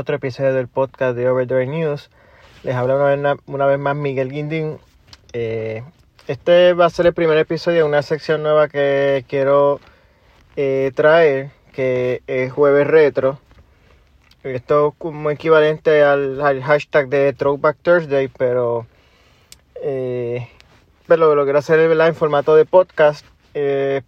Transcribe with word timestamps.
Otro 0.00 0.16
episodio 0.16 0.54
del 0.54 0.66
podcast 0.66 1.14
de 1.14 1.28
Over 1.28 1.68
News. 1.68 2.08
Les 2.62 2.74
habla 2.74 2.96
una 2.96 3.04
vez, 3.04 3.38
una 3.44 3.66
vez 3.66 3.78
más 3.78 3.94
Miguel 3.94 4.30
Guindín. 4.30 4.78
Eh, 5.34 5.82
este 6.26 6.72
va 6.72 6.86
a 6.86 6.90
ser 6.90 7.04
el 7.04 7.12
primer 7.12 7.36
episodio 7.36 7.80
de 7.80 7.84
una 7.84 8.00
sección 8.00 8.42
nueva 8.42 8.68
que 8.68 9.26
quiero 9.28 9.78
eh, 10.56 10.90
traer, 10.94 11.50
que 11.74 12.22
es 12.26 12.50
Jueves 12.50 12.86
Retro. 12.86 13.40
Esto 14.42 14.88
es 14.88 14.94
como 14.96 15.30
equivalente 15.30 16.02
al, 16.02 16.40
hashtag 16.62 17.10
de 17.10 17.34
Throwback 17.34 17.76
Thursday, 17.82 18.28
pero, 18.28 18.86
eh, 19.82 20.48
pero 21.08 21.34
lo 21.34 21.44
quiero 21.44 21.58
hacer 21.58 21.78
en 21.78 22.14
formato 22.14 22.56
de 22.56 22.64
podcast. 22.64 23.26
Eh, 23.52 24.00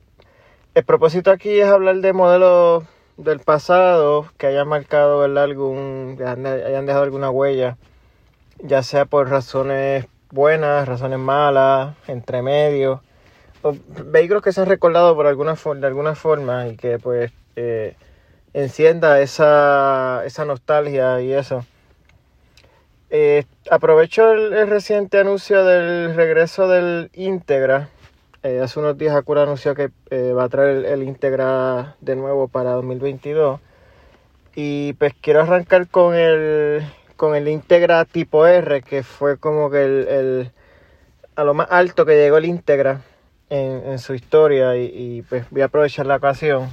el 0.75 0.85
propósito 0.85 1.31
aquí 1.31 1.61
es 1.61 1.67
hablar 1.67 1.97
de 1.97 2.15
modelos 2.15 2.85
del 3.17 3.41
pasado 3.41 4.27
que 4.39 4.47
hayan 4.47 4.69
marcado 4.69 5.23
algún, 5.23 6.17
que 6.17 6.25
hayan 6.25 6.87
dejado 6.87 7.05
alguna 7.05 7.31
huella, 7.31 7.77
ya 8.59 8.83
sea 8.83 9.05
por 9.05 9.29
razones 9.29 10.07
buenas, 10.31 10.89
razones 10.89 11.19
malas, 11.19 11.95
entre 12.09 12.43
medio, 12.43 13.03
vehículos 14.07 14.43
que 14.43 14.53
se 14.53 14.61
han 14.61 14.67
recordado 14.67 15.15
por 15.15 15.27
alguna 15.27 15.55
de 15.55 15.87
alguna 15.87 16.15
forma 16.15 16.69
y 16.69 16.77
que 16.77 16.99
pues 16.99 17.33
eh, 17.57 17.97
encienda 18.55 19.21
esa, 19.21 20.23
esa 20.25 20.45
nostalgia 20.45 21.21
y 21.21 21.33
eso. 21.33 21.65
Eh, 23.11 23.45
aprovecho 23.71 24.33
el, 24.33 24.69
reciente 24.69 25.19
anuncio 25.19 25.65
del 25.65 26.15
regreso 26.15 26.67
del 26.67 27.11
Integra. 27.13 27.91
Eh, 28.45 28.61
hace 28.61 28.81
unos 28.81 28.99
días 28.99 29.15
Acura 29.15 29.43
anunció 29.43 29.75
que 29.75 29.91
eh, 30.11 30.33
va 30.33 30.45
a 30.45 30.49
traer 30.49 30.85
el, 30.85 31.03
Integra 31.05 31.97
de 32.01 32.17
nuevo 32.17 32.49
para 32.49 32.73
2022. 32.73 33.61
Y 34.55 34.95
pues 34.95 35.15
quiero 35.21 35.43
arrancar 35.43 35.89
con 35.89 36.15
el, 36.15 36.83
con 37.17 37.37
el 37.37 37.49
Integra 37.49 38.05
tipo 38.05 38.47
R, 38.47 38.83
que 38.83 39.03
fue 39.03 39.39
como 39.39 39.71
que 39.71 39.85
el, 39.85 40.51
a 41.37 41.45
lo 41.45 41.55
más 41.55 41.69
alto 41.71 42.05
que 42.05 42.17
llegó 42.17 42.39
el 42.39 42.47
Integra 42.47 43.03
en, 43.49 43.99
su 43.99 44.15
historia. 44.15 44.77
Y, 44.77 45.23
pues 45.29 45.49
voy 45.51 45.63
a 45.63 45.67
aprovechar 45.67 46.07
la 46.07 46.17
ocasión 46.17 46.69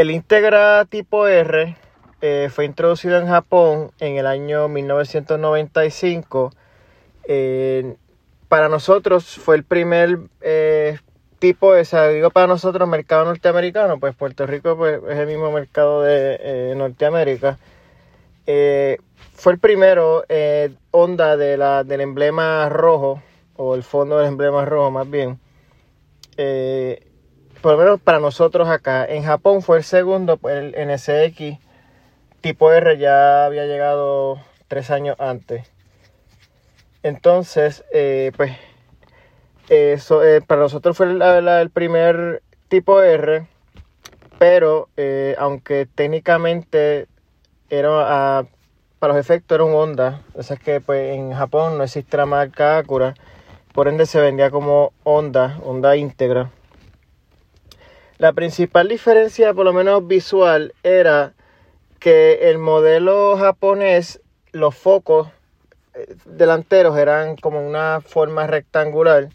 el 0.00 0.10
Integra 0.10 0.84
tipo 0.86 1.26
R 1.26 1.76
eh, 2.22 2.48
fue 2.50 2.64
introducido 2.64 3.18
en 3.18 3.26
Japón 3.26 3.90
en 3.98 4.16
el 4.16 4.26
año 4.26 4.66
1995. 4.68 6.52
Para 8.50 8.68
nosotros 8.68 9.24
fue 9.24 9.56
el 9.56 9.64
primer 9.64 10.18
eh, 10.42 10.98
tipo, 11.38 11.68
o 11.68 11.84
sea, 11.86 12.08
digo 12.08 12.28
para 12.28 12.46
nosotros 12.46 12.86
mercado 12.86 13.24
norteamericano, 13.24 13.98
pues 13.98 14.14
Puerto 14.14 14.46
Rico 14.46 14.76
pues, 14.76 15.00
es 15.08 15.18
el 15.18 15.26
mismo 15.26 15.50
mercado 15.50 16.02
de 16.02 16.38
eh, 16.38 16.74
Norteamérica. 16.76 17.56
fue 18.44 19.52
el 19.54 19.58
primero 19.58 20.24
onda 20.90 21.38
de 21.38 21.56
la, 21.56 21.84
del 21.84 22.02
emblema 22.02 22.68
rojo, 22.68 23.22
o 23.56 23.74
el 23.74 23.82
fondo 23.82 24.18
del 24.18 24.26
emblema 24.26 24.66
rojo 24.66 24.90
más 24.90 25.08
bien 25.08 25.38
por 27.60 27.72
lo 27.72 27.78
menos 27.78 28.00
para 28.00 28.20
nosotros 28.20 28.68
acá. 28.68 29.04
En 29.04 29.22
Japón 29.22 29.62
fue 29.62 29.78
el 29.78 29.84
segundo, 29.84 30.36
pues, 30.36 30.56
el 30.56 30.88
NSX 30.88 31.58
tipo 32.40 32.72
R 32.72 32.96
ya 32.96 33.44
había 33.44 33.66
llegado 33.66 34.40
tres 34.68 34.90
años 34.90 35.16
antes. 35.18 35.70
Entonces, 37.02 37.84
eh, 37.92 38.32
pues, 38.36 38.52
eso 39.68 40.22
eh, 40.24 40.40
para 40.42 40.62
nosotros 40.62 40.96
fue 40.96 41.06
el 41.06 41.70
primer 41.70 42.42
tipo 42.68 43.00
R, 43.02 43.46
pero 44.38 44.88
eh, 44.96 45.34
aunque 45.38 45.86
técnicamente 45.86 47.06
era 47.68 48.44
para 48.98 49.14
los 49.14 49.20
efectos 49.20 49.56
era 49.56 49.64
un 49.64 49.74
Honda, 49.74 50.22
o 50.34 50.42
que 50.62 50.80
pues, 50.80 51.14
en 51.14 51.32
Japón 51.32 51.78
no 51.78 51.84
existe 51.84 52.18
la 52.18 52.26
marca 52.26 52.76
Acura, 52.76 53.14
por 53.72 53.88
ende 53.88 54.04
se 54.04 54.20
vendía 54.20 54.50
como 54.50 54.92
Honda, 55.04 55.58
Honda 55.64 55.96
íntegra. 55.96 56.50
La 58.18 58.34
principal 58.34 58.88
diferencia, 58.88 59.54
por 59.54 59.64
lo 59.64 59.72
menos 59.72 60.06
visual, 60.06 60.74
era 60.82 61.32
que 61.98 62.50
el 62.50 62.58
modelo 62.58 63.38
japonés, 63.38 64.20
los 64.52 64.74
focos 64.74 65.28
delanteros 66.24 66.96
eran 66.98 67.36
como 67.36 67.66
una 67.66 68.00
forma 68.00 68.46
rectangular 68.46 69.28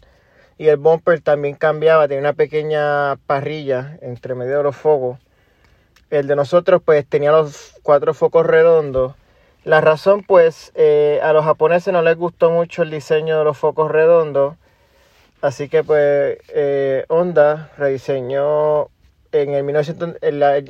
y 0.58 0.68
el 0.68 0.76
bumper 0.76 1.20
también 1.20 1.54
cambiaba, 1.54 2.08
tenía 2.08 2.20
una 2.20 2.32
pequeña 2.32 3.16
parrilla 3.26 3.98
entre 4.00 4.34
medio 4.34 4.58
de 4.58 4.62
los 4.62 4.76
focos. 4.76 5.18
El 6.10 6.26
de 6.26 6.36
nosotros 6.36 6.82
pues 6.84 7.06
tenía 7.06 7.32
los 7.32 7.74
cuatro 7.82 8.14
focos 8.14 8.46
redondos. 8.46 9.14
La 9.64 9.80
razón 9.80 10.22
pues 10.22 10.72
eh, 10.74 11.20
a 11.22 11.32
los 11.32 11.44
japoneses 11.44 11.92
no 11.92 12.02
les 12.02 12.16
gustó 12.16 12.50
mucho 12.50 12.82
el 12.82 12.90
diseño 12.90 13.38
de 13.38 13.44
los 13.44 13.58
focos 13.58 13.90
redondos 13.90 14.54
Así 15.42 15.68
que 15.68 15.84
pues 15.84 16.38
eh, 16.48 17.04
Honda 17.08 17.70
rediseñó 17.76 18.88
en 19.32 19.50
el 19.50 19.64
1900, 19.64 20.16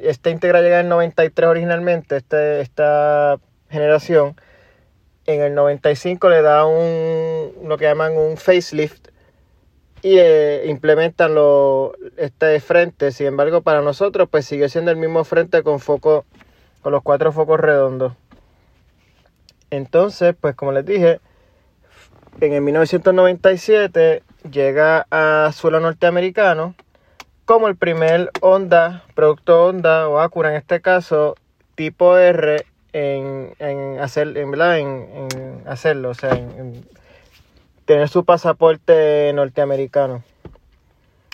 esta 0.03 0.31
Integra 0.31 0.61
llega 0.61 0.81
en 0.81 0.87
el 0.87 0.91
93 0.91 1.49
originalmente, 1.49 2.17
este, 2.17 2.61
esta 2.61 3.39
generación. 3.71 4.35
En 5.27 5.41
el 5.41 5.55
95 5.55 6.29
le 6.29 6.43
da 6.43 6.67
un, 6.67 7.53
lo 7.65 7.77
que 7.77 7.85
llaman 7.85 8.17
un 8.17 8.37
facelift 8.37 9.09
y 10.03 10.19
eh, 10.19 10.67
implementan 10.67 11.35
lo, 11.35 11.95
este 12.17 12.61
frente. 12.61 13.11
Sin 13.11 13.27
embargo, 13.27 13.63
para 13.63 13.83
nosotros 13.83 14.29
pues 14.31 14.47
sigue 14.47 14.69
siendo 14.69 14.91
el 14.91 14.97
mismo 14.97 15.25
frente 15.25 15.63
con 15.63 15.81
foco, 15.81 16.25
con 16.81 16.93
los 16.93 17.03
cuatro 17.03 17.33
focos 17.33 17.59
redondos. 17.59 18.13
Entonces, 19.71 20.35
pues 20.41 20.55
como 20.55 20.71
les 20.71 20.87
dije, 20.87 21.21
en 22.41 22.53
el 22.53 22.61
1997 22.61 24.23
llega 24.51 25.07
a 25.11 25.51
suelo 25.53 25.81
norteamericano 25.81 26.75
como 27.47 27.69
el 27.69 27.77
primer 27.77 28.31
Honda, 28.41 29.05
producto 29.15 29.65
Honda 29.65 30.09
o 30.09 30.19
Acura 30.19 30.51
en 30.51 30.57
este 30.57 30.81
caso, 30.81 31.37
tipo 31.75 32.17
R 32.17 32.65
en, 32.97 33.99
hacer, 34.01 34.37
en, 34.39 34.55
en, 34.55 35.63
hacerlo, 35.67 36.11
o 36.11 36.15
sea, 36.15 36.31
en, 36.31 36.85
tener 37.85 38.09
su 38.09 38.25
pasaporte 38.25 39.31
norteamericano. 39.35 40.23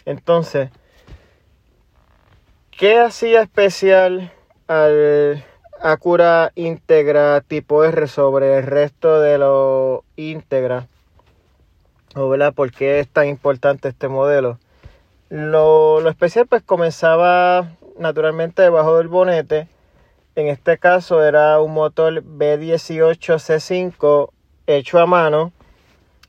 Entonces, 0.05 0.71
¿qué 2.73 2.99
hacía 2.99 3.43
especial 3.43 4.33
al 4.67 5.45
Acura 5.81 6.51
Integra 6.57 7.41
tipo 7.41 7.85
R 7.85 8.09
sobre 8.09 8.59
el 8.59 8.65
resto 8.65 9.21
de 9.21 9.39
los 9.39 10.01
Integra? 10.17 10.89
o 12.15 12.29
¿verdad? 12.29 12.53
¿Por 12.53 12.73
qué 12.73 13.01
es 13.01 13.09
tan 13.09 13.29
importante 13.29 13.89
este 13.89 14.09
modelo? 14.09 14.59
Lo, 15.31 16.01
lo, 16.01 16.11
especial 16.11 16.47
pues 16.47 16.63
comenzaba 16.63 17.69
naturalmente 17.99 18.61
debajo 18.63 18.99
del 18.99 19.09
bonete. 19.09 19.69
En 20.35 20.49
este 20.49 20.79
caso 20.79 21.23
era 21.23 21.61
un 21.61 21.75
motor 21.75 22.25
B18C5 22.25 24.31
hecho 24.67 24.99
a 24.99 25.07
mano. 25.07 25.53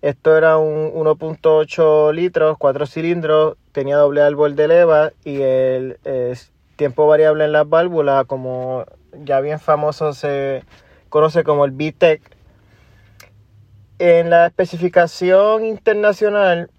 Esto 0.01 0.35
era 0.35 0.57
un 0.57 0.91
1.8 0.93 2.13
litros, 2.13 2.57
4 2.57 2.85
cilindros, 2.85 3.55
tenía 3.71 3.95
doble 3.95 4.21
árbol 4.21 4.57
de 4.57 4.67
leva 4.67 5.13
y 5.23 5.41
el, 5.41 5.97
tiempo 6.75 7.07
variable 7.07 7.45
en 7.45 7.53
las 7.53 7.69
válvulas, 7.69 8.25
como 8.25 8.83
ya 9.13 9.39
bien 9.39 9.59
famoso 9.59 10.11
se 10.11 10.65
conoce 11.07 11.43
como 11.43 11.63
el 11.63 11.71
VTEC 11.71 12.21
en 13.99 14.29
la 14.29 14.47
especificación 14.47 15.65
internacional 15.65 16.69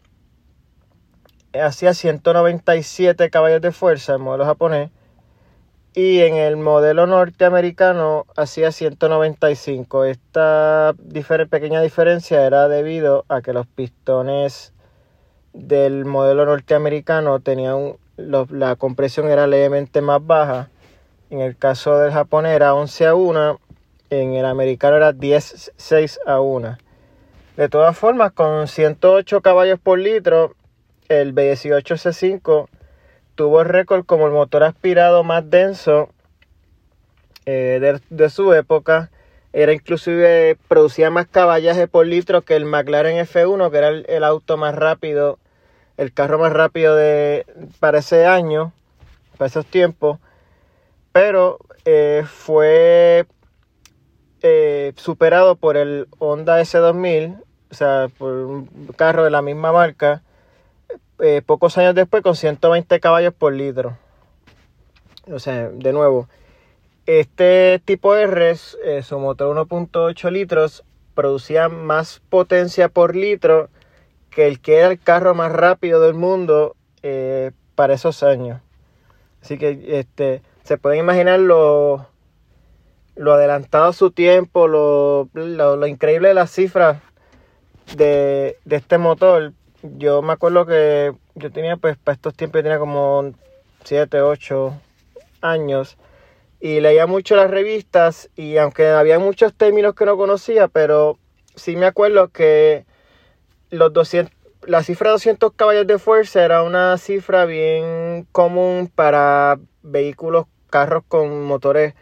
hacía 1.54 1.94
197 1.94 3.30
caballos 3.30 3.62
de 3.62 3.72
fuerza, 3.72 4.14
el 4.14 4.18
modelo 4.18 4.44
japonés, 4.44 4.90
y 5.94 6.20
en 6.22 6.34
el 6.34 6.56
modelo 6.56 7.06
norteamericano 7.06 8.26
hacía 8.36 8.72
195. 8.72 10.04
Esta 10.04 10.94
pequeña 11.48 11.80
diferencia 11.80 12.44
era 12.44 12.68
debido 12.68 13.24
a 13.28 13.42
que 13.42 13.52
los 13.52 13.66
pistones 13.68 14.72
del 15.52 16.04
modelo 16.04 16.46
norteamericano 16.46 17.38
tenían 17.38 17.94
la 18.16 18.76
compresión 18.76 19.28
era 19.28 19.46
levemente 19.46 20.00
más 20.00 20.24
baja. 20.24 20.68
En 21.30 21.40
el 21.40 21.56
caso 21.56 21.96
del 21.98 22.12
japonés 22.12 22.54
era 22.54 22.74
11 22.74 23.06
a 23.06 23.14
1, 23.14 23.60
en 24.10 24.34
el 24.34 24.46
americano 24.46 24.96
era 24.96 25.12
10 25.12 25.72
6 25.76 26.20
a 26.26 26.40
1. 26.40 26.76
De 27.56 27.68
todas 27.68 27.96
formas, 27.96 28.32
con 28.32 28.66
108 28.66 29.40
caballos 29.40 29.78
por 29.80 30.00
litro, 30.00 30.54
el 31.08 31.34
B18C5 31.34 32.68
tuvo 33.34 33.64
récord 33.64 34.04
como 34.04 34.26
el 34.26 34.32
motor 34.32 34.62
aspirado 34.64 35.24
más 35.24 35.48
denso 35.50 36.08
eh, 37.46 38.00
de, 38.08 38.30
su 38.30 38.52
época. 38.52 39.10
Era 39.52 39.72
inclusive, 39.72 40.56
producía 40.68 41.10
más 41.10 41.26
caballaje 41.26 41.86
por 41.86 42.06
litro 42.06 42.42
que 42.42 42.56
el 42.56 42.64
McLaren 42.64 43.24
F1, 43.24 43.70
que 43.70 43.78
era 43.78 43.88
el, 43.88 44.24
auto 44.24 44.56
más 44.56 44.74
rápido, 44.74 45.38
el 45.96 46.12
carro 46.12 46.38
más 46.38 46.52
rápido 46.52 46.96
de, 46.96 47.46
para 47.78 47.98
ese 47.98 48.26
año, 48.26 48.72
para 49.38 49.46
esos 49.46 49.66
tiempos. 49.66 50.18
pero 51.12 51.58
eh, 51.84 52.24
fue 52.26 53.26
eh, 54.42 54.92
superado 54.96 55.56
por 55.56 55.76
el 55.76 56.08
Honda 56.18 56.60
S2000, 56.60 57.40
o 57.70 57.74
sea, 57.74 58.08
por 58.18 58.32
un 58.32 58.66
carro 58.96 59.24
de 59.24 59.30
la 59.30 59.42
misma 59.42 59.72
marca, 59.72 60.22
eh, 61.20 61.42
pocos 61.44 61.78
años 61.78 61.94
después 61.94 62.22
con 62.22 62.36
120 62.36 63.00
caballos 63.00 63.34
por 63.34 63.52
litro. 63.52 63.96
O 65.30 65.38
sea, 65.38 65.68
de 65.68 65.92
nuevo, 65.92 66.28
este 67.06 67.80
tipo 67.84 68.14
R, 68.14 68.56
eh, 68.84 69.02
su 69.02 69.18
motor 69.18 69.56
1.8 69.56 70.30
litros, 70.30 70.84
producía 71.14 71.68
más 71.68 72.20
potencia 72.28 72.88
por 72.88 73.14
litro 73.14 73.68
que 74.30 74.48
el 74.48 74.60
que 74.60 74.78
era 74.78 74.88
el 74.88 74.98
carro 74.98 75.34
más 75.34 75.52
rápido 75.52 76.00
del 76.00 76.14
mundo 76.14 76.76
para 77.74 77.94
esos 77.94 78.22
años. 78.22 78.60
Así 79.42 79.58
que 79.58 79.98
este, 79.98 80.42
se 80.62 80.78
pueden 80.78 81.00
imaginar 81.00 81.38
lo, 81.38 82.08
lo 83.16 83.34
adelantado 83.34 83.86
a 83.86 83.92
su 83.92 84.10
tiempo, 84.10 84.66
lo, 84.66 85.28
lo, 85.34 85.86
increíble 85.86 86.28
de 86.28 86.34
las 86.34 86.50
cifras 86.50 86.98
de, 87.96 88.56
este 88.68 88.98
motor. 88.98 89.52
Yo 89.84 90.22
me 90.22 90.32
acuerdo 90.32 90.64
que 90.64 91.12
yo 91.34 91.52
tenía, 91.52 91.76
pues, 91.76 91.98
para 91.98 92.14
estos 92.14 92.34
tiempos, 92.34 92.62
tenía 92.62 92.78
como 92.78 93.34
7, 93.84 94.22
8 94.22 94.72
años 95.42 95.98
y 96.58 96.80
leía 96.80 97.06
mucho 97.06 97.36
las 97.36 97.50
revistas 97.50 98.30
y 98.34 98.56
aunque 98.56 98.88
había 98.88 99.18
muchos 99.18 99.52
términos 99.52 99.94
que 99.94 100.06
no 100.06 100.16
conocía, 100.16 100.68
pero 100.68 101.18
sí 101.54 101.76
me 101.76 101.84
acuerdo 101.84 102.28
que 102.28 102.86
los 103.68 103.92
200, 103.92 104.34
la 104.66 104.82
cifra 104.82 105.10
de 105.10 105.16
200 105.16 105.52
caballos 105.52 105.86
de 105.86 105.98
fuerza 105.98 106.42
era 106.42 106.62
una 106.62 106.96
cifra 106.96 107.44
bien 107.44 108.26
común 108.32 108.90
para 108.94 109.58
vehículos, 109.82 110.46
carros 110.70 111.04
con 111.06 111.44
motores 111.44 111.92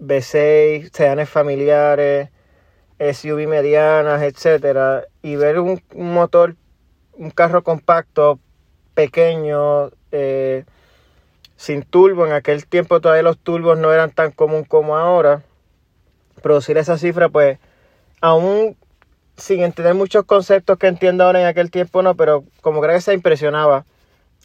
V6, 0.00 0.90
sedanes 0.94 1.28
familiares, 1.28 2.30
SUV 2.98 3.46
medianas, 3.46 4.22
etcétera, 4.22 5.04
y 5.20 5.36
ver 5.36 5.58
un, 5.60 5.82
motor, 5.94 6.56
un 7.18 7.30
carro 7.30 7.62
compacto, 7.62 8.38
pequeño, 8.94 9.90
eh, 10.12 10.64
sin 11.56 11.82
turbo, 11.82 12.26
en 12.26 12.32
aquel 12.32 12.66
tiempo 12.66 13.00
todavía 13.00 13.22
los 13.22 13.38
turbos 13.38 13.78
no 13.78 13.92
eran 13.92 14.10
tan 14.10 14.30
común 14.32 14.64
como 14.64 14.96
ahora, 14.96 15.42
producir 16.42 16.78
esa 16.78 16.96
cifra, 16.96 17.28
pues, 17.28 17.58
aún 18.20 18.76
sin 19.36 19.62
entender 19.62 19.94
muchos 19.94 20.24
conceptos 20.24 20.78
que 20.78 20.88
entiendo 20.88 21.24
ahora 21.24 21.40
en 21.40 21.46
aquel 21.46 21.70
tiempo, 21.70 22.02
no, 22.02 22.14
pero 22.16 22.44
como 22.60 22.80
creo 22.80 22.94
que 22.94 23.00
se 23.00 23.14
impresionaba. 23.14 23.84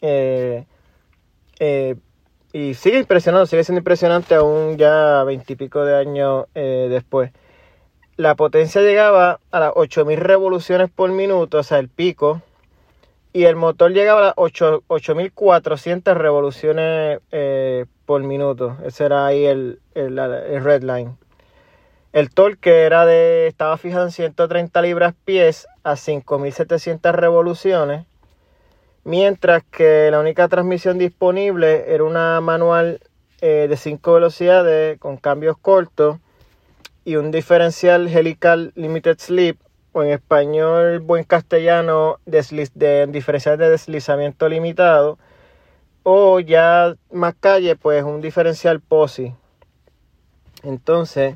Eh, 0.02 0.66
eh, 1.60 1.96
y 2.52 2.76
sigue 2.76 3.00
impresionando, 3.00 3.48
sigue 3.48 3.64
siendo 3.64 3.80
impresionante 3.80 4.36
aún 4.36 4.78
ya 4.78 5.24
veintipico 5.24 5.84
de 5.84 5.96
años 5.96 6.46
eh, 6.54 6.88
después. 6.90 7.32
La 8.16 8.36
potencia 8.36 8.82
llegaba 8.82 9.40
a 9.50 9.60
las 9.60 9.72
8000 9.76 10.20
revoluciones 10.20 10.92
por 10.92 11.10
minuto, 11.12 11.58
o 11.60 11.64
sea, 11.64 11.80
el 11.80 11.90
pico. 11.90 12.44
Y 13.34 13.46
el 13.46 13.56
motor 13.56 13.92
llegaba 13.92 14.20
a 14.20 14.24
las 14.26 14.34
8400 14.38 16.18
revoluciones 16.18 17.20
eh, 17.32 17.86
por 18.06 18.22
minuto. 18.24 18.78
Ese 18.86 19.06
era 19.06 19.26
ahí 19.26 19.46
el, 19.46 19.80
el, 19.96 20.18
el 20.20 20.64
red 20.64 20.84
line. 20.84 21.16
El 22.14 22.30
torque 22.30 22.84
era 22.84 23.06
de, 23.06 23.48
estaba 23.48 23.76
fijado 23.78 24.06
en 24.06 24.12
130 24.12 24.82
libras 24.84 25.16
pies 25.26 25.68
a 25.84 25.96
5700 25.96 27.16
revoluciones 27.16 28.06
mientras 29.04 29.64
que 29.64 30.10
la 30.12 30.20
única 30.20 30.48
transmisión 30.48 30.98
disponible 30.98 31.94
era 31.94 32.04
una 32.04 32.40
manual 32.42 33.02
eh, 33.42 33.68
de 33.70 33.78
5 33.78 34.14
velocidades 34.14 34.98
con 35.00 35.18
cambios 35.18 35.58
cortos 35.58 36.20
y 37.06 37.18
un 37.18 37.32
diferencial 37.32 38.08
helical 38.08 38.72
limited 38.76 39.18
slip 39.20 39.60
o 39.94 40.04
en 40.04 40.12
español 40.12 41.00
buen 41.00 41.24
castellano 41.24 42.20
de 42.26 43.08
diferencial 43.08 43.58
de 43.58 43.70
deslizamiento 43.70 44.50
limitado 44.50 45.18
o 46.04 46.40
ya 46.42 46.96
más 47.12 47.36
calle 47.40 47.76
pues 47.78 48.04
un 48.04 48.20
diferencial 48.20 48.82
POSI 48.82 49.34
entonces 50.64 51.36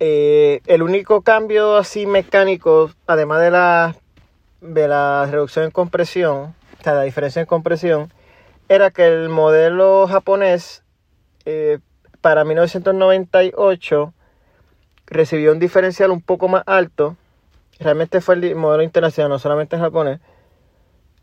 eh, 0.00 0.60
el 0.66 0.82
único 0.82 1.20
cambio 1.20 1.76
así 1.76 2.06
mecánico 2.06 2.90
además 3.06 3.42
de 3.42 3.50
la 3.50 3.94
de 4.62 4.88
la 4.88 5.28
reducción 5.30 5.66
en 5.66 5.70
compresión 5.70 6.54
la 6.92 7.02
diferencia 7.02 7.40
en 7.40 7.46
compresión, 7.46 8.12
era 8.68 8.90
que 8.90 9.06
el 9.06 9.28
modelo 9.28 10.06
japonés 10.06 10.82
eh, 11.46 11.78
para 12.20 12.44
1998 12.44 14.12
recibió 15.06 15.52
un 15.52 15.58
diferencial 15.58 16.10
un 16.10 16.20
poco 16.20 16.48
más 16.48 16.62
alto. 16.66 17.16
Realmente 17.84 18.22
fue 18.22 18.36
el 18.36 18.56
modelo 18.56 18.82
internacional, 18.82 19.28
no 19.28 19.38
solamente 19.38 19.76
el 19.76 19.82
japonés. 19.82 20.18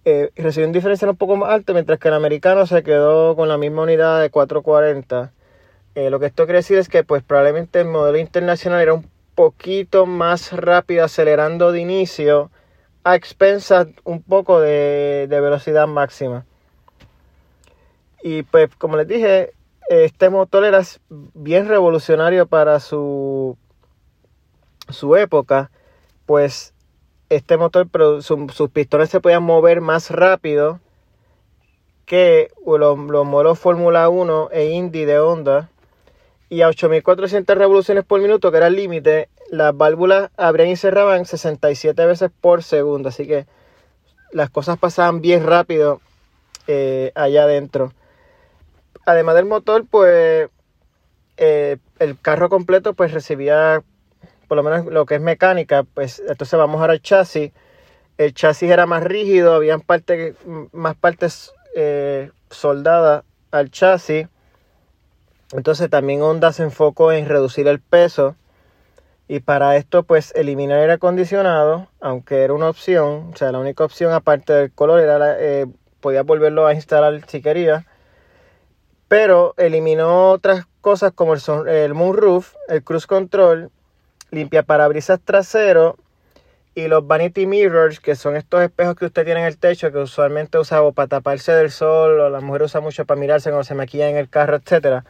Eh, 0.06 0.30
recibió 0.36 0.68
un 0.68 0.74
diferencial 0.74 1.10
un 1.10 1.18
poco 1.18 1.36
más 1.36 1.50
alto, 1.50 1.74
mientras 1.74 1.98
que 1.98 2.08
el 2.08 2.14
americano 2.14 2.68
se 2.68 2.84
quedó 2.84 3.36
con 3.36 3.50
la 3.50 3.58
misma 3.58 3.82
unidad 3.82 4.22
de 4.22 4.30
440. 4.30 5.34
Eh, 5.96 6.12
lo 6.12 6.20
que 6.20 6.28
esto 6.28 6.46
quiere 6.46 6.60
decir 6.60 6.78
es 6.78 6.88
que 6.88 7.04
pues 7.04 7.24
probablemente 7.24 7.82
el 7.82 7.88
modelo 7.88 8.20
internacional 8.20 8.80
era 8.80 8.94
un 8.94 9.10
poquito 9.34 10.06
más 10.06 10.54
rápido 10.54 11.04
acelerando 11.04 11.72
de 11.72 11.82
inicio 11.82 12.52
a 13.04 13.16
expensas 13.16 13.88
un 14.04 14.22
poco 14.22 14.60
de, 14.60 15.26
velocidad 15.28 15.88
máxima. 15.88 16.46
Y 18.22 18.44
pues 18.44 18.70
como 18.76 18.98
les 18.98 19.08
dije, 19.08 19.54
este 19.90 20.30
motor 20.30 20.64
era 20.64 20.84
bien 21.10 21.68
revolucionario 21.68 22.46
para 22.46 22.80
su, 22.80 23.58
su 24.90 25.16
época, 25.16 25.72
pues 26.32 26.74
este 27.28 27.58
motor, 27.58 27.90
sus 28.22 28.70
pistones 28.70 29.10
se 29.10 29.20
podían 29.20 29.44
mover 29.44 29.82
más 29.82 30.12
rápido 30.12 30.80
que 32.06 32.48
los, 32.66 32.98
los 32.98 33.26
modelos 33.26 33.60
Fórmula 33.60 34.08
1 34.08 34.48
e 34.54 34.68
Indy 34.68 35.04
de 35.04 35.20
Honda. 35.20 35.70
Y 36.48 36.62
a 36.62 36.70
8400 36.70 37.58
revoluciones 37.58 38.06
por 38.06 38.22
minuto, 38.22 38.50
que 38.50 38.56
era 38.56 38.68
el 38.68 38.78
límite, 38.78 39.28
las 39.50 39.76
válvulas 39.76 40.32
abrían 40.38 40.70
y 40.70 40.78
cerraban 40.78 41.26
67 41.26 42.06
veces 42.06 42.32
por 42.40 42.64
segundo, 42.64 43.10
así 43.10 43.28
que 43.28 43.46
las 44.32 44.50
cosas 44.50 44.80
pasaban 44.80 45.20
bien 45.20 45.46
rápido 45.46 46.00
eh, 46.68 47.12
allá 47.14 47.44
adentro. 47.44 47.92
Además 49.06 49.36
del 49.36 49.48
motor, 49.48 49.84
pues 49.86 50.50
eh, 51.36 51.78
el 52.00 52.18
carro 52.22 52.48
completo 52.48 52.94
pues 52.94 53.12
recibía 53.12 53.84
por 54.52 54.58
lo 54.58 54.64
menos 54.64 54.86
lo 54.88 55.06
que 55.06 55.16
es 55.16 55.22
mecánica, 55.22 55.84
pues 55.84 56.22
entonces 56.28 56.60
vamos 56.60 56.82
ahora 56.82 56.92
al 56.92 57.02
chasis. 57.02 57.54
El 58.18 58.34
chasis 58.34 58.70
era 58.70 58.86
más 58.86 59.02
rígido, 59.02 59.54
habían 59.54 59.80
parte, 59.80 60.36
más 60.74 60.98
partes 60.98 61.54
eh, 61.74 62.32
soldadas 62.50 63.24
al 63.52 63.72
chasis. 63.72 64.28
Entonces 65.54 65.90
también 65.90 66.22
Honda 66.22 66.52
se 66.52 66.64
enfocó 66.64 67.14
en 67.14 67.30
reducir 67.30 67.66
el 67.70 67.80
peso 67.80 68.36
y 69.30 69.40
para 69.40 69.78
esto, 69.78 70.04
pues 70.04 70.34
eliminar 70.36 70.80
el 70.80 70.92
acondicionado, 70.92 71.88
aunque 72.02 72.44
era 72.44 72.52
una 72.52 72.68
opción, 72.68 73.32
o 73.34 73.38
sea, 73.38 73.54
la 73.54 73.60
única 73.60 73.86
opción 73.86 74.12
aparte 74.12 74.52
del 74.52 74.74
color 74.74 75.00
era, 75.00 75.18
la, 75.18 75.40
eh, 75.40 75.66
podía 76.02 76.24
volverlo 76.24 76.68
a 76.68 76.74
instalar 76.74 77.22
si 77.26 77.42
quería. 77.42 77.86
Pero 79.08 79.54
eliminó 79.56 80.32
otras 80.32 80.66
cosas 80.82 81.14
como 81.14 81.36
el, 81.36 81.42
el 81.70 81.94
moonroof, 81.94 82.54
el 82.68 82.84
cruise 82.84 83.08
control, 83.08 83.72
limpia 84.32 84.64
parabrisas 84.64 85.20
trasero 85.24 85.98
y 86.74 86.88
los 86.88 87.06
vanity 87.06 87.46
mirrors, 87.46 88.00
que 88.00 88.16
son 88.16 88.38
estos 88.38 88.62
espejos 88.62 88.96
que 88.96 89.06
usted 89.06 89.26
tiene 89.26 89.42
en 89.42 89.48
el 89.48 89.58
techo, 89.58 89.92
que 89.92 89.98
usualmente 89.98 90.58
usa 90.58 90.80
para 90.92 91.08
taparse 91.08 91.52
del 91.52 91.70
sol, 91.70 92.20
o 92.20 92.30
la 92.30 92.40
mujer 92.40 92.64
usa 92.64 92.80
mucho 92.80 93.06
para 93.06 93.20
mirarse 93.20 93.50
cuando 93.50 93.66
se 93.66 93.76
maquilla 93.76 94.10
en 94.10 94.16
el 94.16 94.30
carro, 94.30 94.56
etc. 94.56 95.04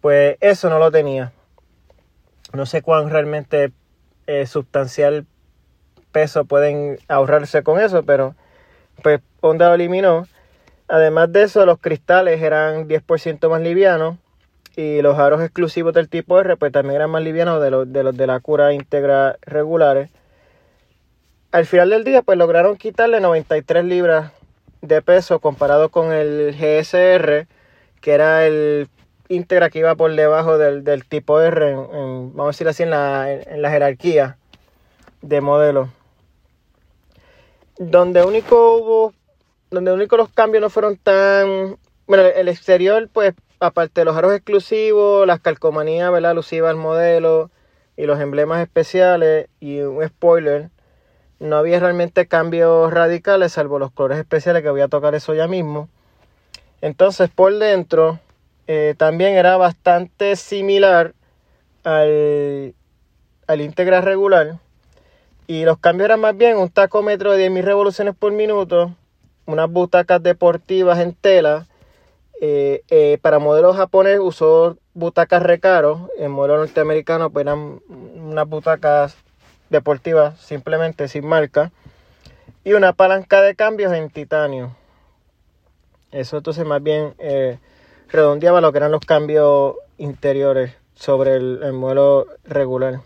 Pues 0.00 0.38
eso 0.40 0.70
no 0.70 0.78
lo 0.78 0.90
tenía. 0.90 1.32
No 2.54 2.64
sé 2.64 2.80
cuán 2.80 3.10
realmente 3.10 3.72
eh, 4.26 4.46
sustancial 4.46 5.26
peso 6.10 6.46
pueden 6.46 6.98
ahorrarse 7.08 7.62
con 7.62 7.80
eso, 7.80 8.04
pero 8.04 8.34
pues 9.02 9.20
Honda 9.40 9.68
lo 9.68 9.74
eliminó. 9.74 10.26
Además 10.88 11.32
de 11.32 11.42
eso, 11.42 11.66
los 11.66 11.80
cristales 11.80 12.40
eran 12.40 12.88
10% 12.88 13.50
más 13.50 13.60
livianos 13.60 14.16
y 14.76 15.02
los 15.02 15.18
aros 15.18 15.42
exclusivos 15.42 15.94
del 15.94 16.08
tipo 16.08 16.38
R 16.38 16.56
pues 16.56 16.72
también 16.72 16.96
eran 16.96 17.10
más 17.10 17.22
livianos 17.22 17.62
de 17.62 17.70
los 17.70 17.92
de, 17.92 18.02
los 18.02 18.16
de 18.16 18.26
la 18.26 18.40
cura 18.40 18.72
íntegra 18.72 19.38
regulares. 19.42 20.10
Al 21.52 21.66
final 21.66 21.90
del 21.90 22.04
día 22.04 22.22
pues 22.22 22.36
lograron 22.36 22.76
quitarle 22.76 23.20
93 23.20 23.84
libras 23.84 24.32
de 24.82 25.02
peso 25.02 25.38
comparado 25.38 25.88
con 25.88 26.12
el 26.12 26.54
GSR, 26.54 27.46
que 28.00 28.12
era 28.12 28.46
el 28.46 28.88
íntegra 29.28 29.70
que 29.70 29.78
iba 29.78 29.94
por 29.94 30.14
debajo 30.14 30.58
del, 30.58 31.04
tipo 31.04 31.40
R, 31.40 31.74
vamos 31.74 32.40
a 32.40 32.46
decir 32.48 32.68
así, 32.68 32.82
en 32.82 32.90
la, 32.90 33.32
en 33.32 33.62
la 33.62 33.70
jerarquía 33.70 34.36
de 35.22 35.40
modelos. 35.40 35.88
Donde 37.78 38.22
único 38.24 38.76
hubo, 38.76 39.14
donde 39.70 39.92
único 39.92 40.16
los 40.16 40.28
cambios 40.28 40.60
no 40.60 40.70
fueron 40.70 40.96
tan, 40.96 41.76
bueno, 42.06 42.24
el 42.24 42.48
exterior 42.48 43.08
pues 43.12 43.34
aparte 43.60 44.00
de 44.00 44.04
los 44.04 44.16
aros 44.16 44.34
exclusivos, 44.34 45.26
las 45.26 45.40
calcomanías, 45.40 46.10
¿verdad? 46.10 46.32
Alusivas 46.32 46.70
al 46.70 46.76
modelo 46.76 47.50
y 47.96 48.06
los 48.06 48.20
emblemas 48.20 48.60
especiales 48.60 49.48
y 49.60 49.80
un 49.80 50.06
spoiler, 50.06 50.70
no 51.40 51.56
había 51.56 51.80
realmente 51.80 52.26
cambios 52.26 52.92
radicales 52.92 53.52
salvo 53.52 53.78
los 53.78 53.92
colores 53.92 54.18
especiales 54.18 54.62
que 54.62 54.70
voy 54.70 54.80
a 54.80 54.88
tocar 54.88 55.14
eso 55.14 55.34
ya 55.34 55.46
mismo. 55.46 55.88
Entonces 56.80 57.30
por 57.30 57.54
dentro 57.58 58.20
eh, 58.66 58.94
también 58.96 59.34
era 59.34 59.56
bastante 59.56 60.36
similar 60.36 61.14
al, 61.84 62.74
al 63.46 63.60
Integra 63.60 64.00
regular. 64.00 64.58
Y 65.46 65.64
los 65.64 65.78
cambios 65.78 66.06
eran 66.06 66.20
más 66.20 66.36
bien 66.36 66.56
un 66.56 66.70
tacómetro 66.70 67.32
de 67.32 67.50
10.000 67.50 67.62
revoluciones 67.62 68.14
por 68.14 68.32
minuto, 68.32 68.94
unas 69.44 69.70
butacas 69.70 70.22
deportivas 70.22 70.98
en 71.00 71.12
tela. 71.12 71.66
Eh, 72.40 72.82
eh, 72.88 73.18
para 73.22 73.38
modelos 73.38 73.76
japonés 73.76 74.18
usó 74.20 74.76
butacas 74.92 75.42
recaro. 75.42 76.08
En 76.18 76.30
modelo 76.30 76.58
norteamericano 76.58 77.30
pues 77.30 77.44
eran 77.44 77.80
unas 77.88 78.48
butacas 78.48 79.16
deportivas 79.70 80.40
simplemente 80.40 81.08
sin 81.08 81.26
marca. 81.26 81.72
Y 82.64 82.72
una 82.72 82.92
palanca 82.92 83.42
de 83.42 83.54
cambios 83.54 83.92
en 83.92 84.10
titanio. 84.10 84.74
Eso 86.14 86.36
entonces 86.36 86.64
más 86.64 86.82
bien 86.82 87.14
eh, 87.18 87.58
redondeaba 88.08 88.60
lo 88.60 88.70
que 88.70 88.78
eran 88.78 88.92
los 88.92 89.04
cambios 89.04 89.74
interiores 89.98 90.72
sobre 90.94 91.34
el, 91.34 91.72
modelo 91.72 92.28
regular. 92.44 93.00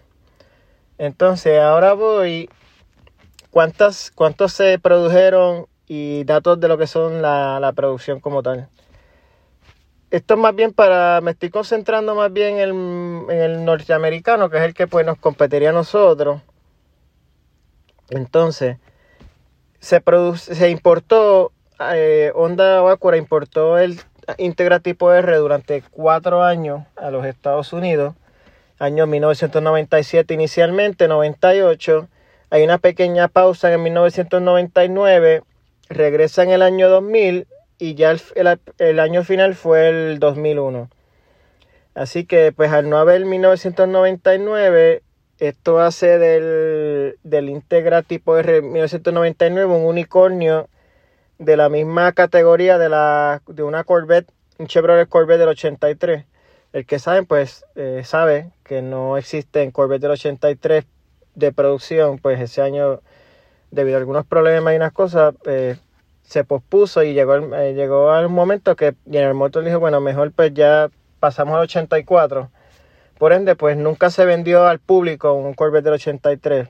Entonces 0.99 1.59
ahora 1.59 1.95
voy 1.95 2.51
cuántas 3.51 4.11
cuántos 4.15 4.53
se 4.53 4.79
produjeron 4.79 5.67
y 5.87 6.25
datos 6.25 6.61
de 6.61 6.69
lo 6.69 6.77
que 6.77 6.87
son 6.87 7.23
la, 7.23 7.73
producción 7.75 8.21
como 8.21 8.43
tal. 8.43 8.69
Esto 10.11 10.35
es 10.35 10.41
más 10.41 10.55
bien 10.55 10.73
para, 10.73 11.21
me 11.21 11.33
estoy 11.33 11.51
concentrando 11.51 12.15
más 12.15 12.33
bien 12.33 12.59
en, 12.59 13.31
el 13.31 13.65
norteamericano, 13.65 14.49
que 14.49 14.57
es 14.57 14.63
el 14.63 14.73
que 14.73 14.87
pues 14.87 15.05
nos 15.05 15.19
competiría 15.19 15.69
a 15.69 15.75
nosotros. 15.75 16.41
Entonces, 18.09 18.79
se, 19.81 20.01
produce, 20.01 20.55
se 20.55 20.71
importó, 20.71 21.53
eh, 21.93 22.33
Honda 22.35 22.91
Acura 22.91 23.19
importó 23.19 23.77
el 23.77 24.01
Integra 24.39 24.81
tipo 24.81 25.13
R 25.13 25.37
durante 25.37 25.83
cuatro 25.91 26.43
años 26.43 26.87
a 26.97 27.11
los 27.11 27.27
Estados 27.27 27.75
Unidos, 27.75 28.15
año 28.79 29.07
1997 29.07 30.33
inicialmente, 30.33 31.07
98, 31.07 32.09
hay 32.49 32.65
una 32.65 32.79
pequeña 32.79 33.29
pausa 33.29 33.73
en 33.73 33.83
1999, 33.83 35.43
regresa 35.91 36.43
en 36.45 36.51
el 36.51 36.63
año 36.63 36.89
2000 36.89 37.47
y 37.79 37.95
ya 37.95 38.15
el, 38.79 39.01
año 39.01 39.25
final 39.25 39.55
fue 39.55 39.89
el 39.89 40.19
2001. 40.19 40.89
Así 41.95 42.25
que 42.25 42.53
pues 42.53 42.73
al 42.73 42.89
no 42.91 42.99
haber 42.99 43.25
1999, 43.25 45.03
esto 45.39 45.81
hace 45.81 46.19
del, 46.19 47.19
del 47.23 47.49
Integra 47.49 48.03
tipo 48.03 48.37
R 48.37 48.63
1999 48.63 49.73
un 49.73 49.85
unicornio 49.85 50.69
de 51.39 51.57
la 51.57 51.69
misma 51.69 52.13
categoría 52.13 52.79
de, 52.79 52.89
la, 52.89 53.43
de 53.47 53.63
una 53.63 53.85
Corvette, 53.85 54.31
un 54.59 54.67
Chevrolet 54.67 55.09
Corvette 55.09 55.41
del 55.41 55.49
83. 55.51 56.25
El 56.73 56.85
que 56.85 56.99
sabe, 56.99 57.23
pues 57.23 57.65
eh, 57.77 58.03
sabe 58.05 58.51
que 58.65 58.83
no 58.83 59.17
existe 59.17 59.71
Corvette 59.73 60.03
del 60.03 60.11
83 60.13 60.85
de 61.35 61.53
producción, 61.53 62.19
pues 62.19 62.41
ese 62.41 62.61
año, 62.61 63.01
debido 63.71 63.97
a 63.97 64.01
algunos 64.01 64.27
problemas 64.27 64.75
y 64.75 64.77
unas 64.77 64.93
cosas, 64.93 65.35
eh, 65.47 65.77
se 66.29 66.45
pospuso 66.45 67.03
y 67.03 67.15
llegó, 67.15 67.37
eh, 67.37 67.73
llegó 67.73 68.11
al 68.11 68.29
momento 68.29 68.77
que 68.77 68.95
General 69.07 69.33
Motors 69.33 69.65
dijo, 69.65 69.81
bueno, 69.81 69.99
mejor 70.03 70.31
pues 70.33 70.53
ya 70.53 70.91
pasamos 71.21 71.55
al 71.55 71.63
84. 71.63 72.51
Por 73.17 73.33
ende, 73.33 73.57
pues 73.57 73.79
nunca 73.79 74.11
se 74.11 74.27
vendió 74.27 74.67
al 74.67 74.79
público 74.79 75.33
un 75.33 75.55
Corvette 75.55 75.85
del 75.85 75.95
83. 75.95 76.69